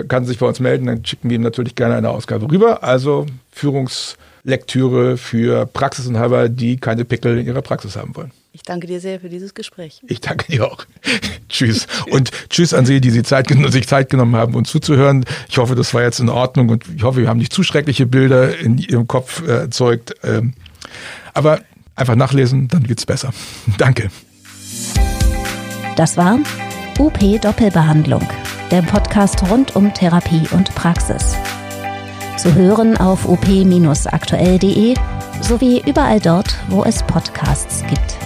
kann 0.07 0.25
sich 0.25 0.37
bei 0.37 0.45
uns 0.45 0.59
melden. 0.59 0.87
Dann 0.87 1.05
schicken 1.05 1.29
wir 1.29 1.35
ihm 1.35 1.41
natürlich 1.41 1.75
gerne 1.75 1.95
eine 1.95 2.09
Ausgabe 2.09 2.49
rüber. 2.49 2.83
Also 2.83 3.25
Führungslektüre 3.51 5.17
für 5.17 5.65
Praxisinhaber, 5.65 6.49
die 6.49 6.77
keine 6.77 7.05
Pickel 7.05 7.37
in 7.37 7.45
ihrer 7.45 7.61
Praxis 7.61 7.95
haben 7.95 8.15
wollen. 8.15 8.31
Ich 8.55 8.61
danke 8.61 8.85
dir 8.85 8.99
sehr 8.99 9.19
für 9.19 9.29
dieses 9.29 9.55
Gespräch. 9.55 10.03
Ich 10.07 10.21
danke 10.21 10.51
dir 10.51 10.71
auch. 10.71 10.85
tschüss. 11.49 11.87
Und 12.11 12.29
tschüss 12.51 12.75
an 12.75 12.85
Sie, 12.85 13.01
die 13.01 13.09
Sie 13.09 13.23
Zeit, 13.23 13.47
sich 13.49 13.87
Zeit 13.87 14.11
genommen 14.11 14.35
haben, 14.35 14.53
uns 14.53 14.69
zuzuhören. 14.69 15.25
Ich 15.49 15.57
hoffe, 15.57 15.73
das 15.73 15.91
war 15.95 16.03
jetzt 16.03 16.19
in 16.19 16.29
Ordnung 16.29 16.69
und 16.69 16.85
ich 16.95 17.01
hoffe, 17.01 17.21
wir 17.21 17.29
haben 17.29 17.39
nicht 17.39 17.51
zu 17.51 17.63
schreckliche 17.63 18.05
Bilder 18.05 18.55
in 18.59 18.77
Ihrem 18.77 19.07
Kopf 19.07 19.41
äh, 19.41 19.61
erzeugt. 19.61 20.13
Ähm, 20.23 20.53
aber 21.33 21.61
einfach 21.95 22.15
nachlesen, 22.15 22.67
dann 22.67 22.83
geht's 22.83 23.07
besser. 23.07 23.33
danke. 23.79 24.11
Das 25.95 26.15
war 26.15 26.37
UP 26.99 27.41
Doppelbehandlung, 27.41 28.27
der 28.69 28.83
Podcast 28.83 29.49
rund 29.49 29.75
um 29.75 29.91
Therapie 29.95 30.47
und 30.51 30.73
Praxis. 30.75 31.35
Zu 32.37 32.53
hören 32.53 32.97
auf 32.97 33.27
op-aktuell.de 33.27 34.93
sowie 35.41 35.81
überall 35.87 36.19
dort, 36.19 36.55
wo 36.69 36.83
es 36.83 37.01
Podcasts 37.01 37.83
gibt. 37.89 38.17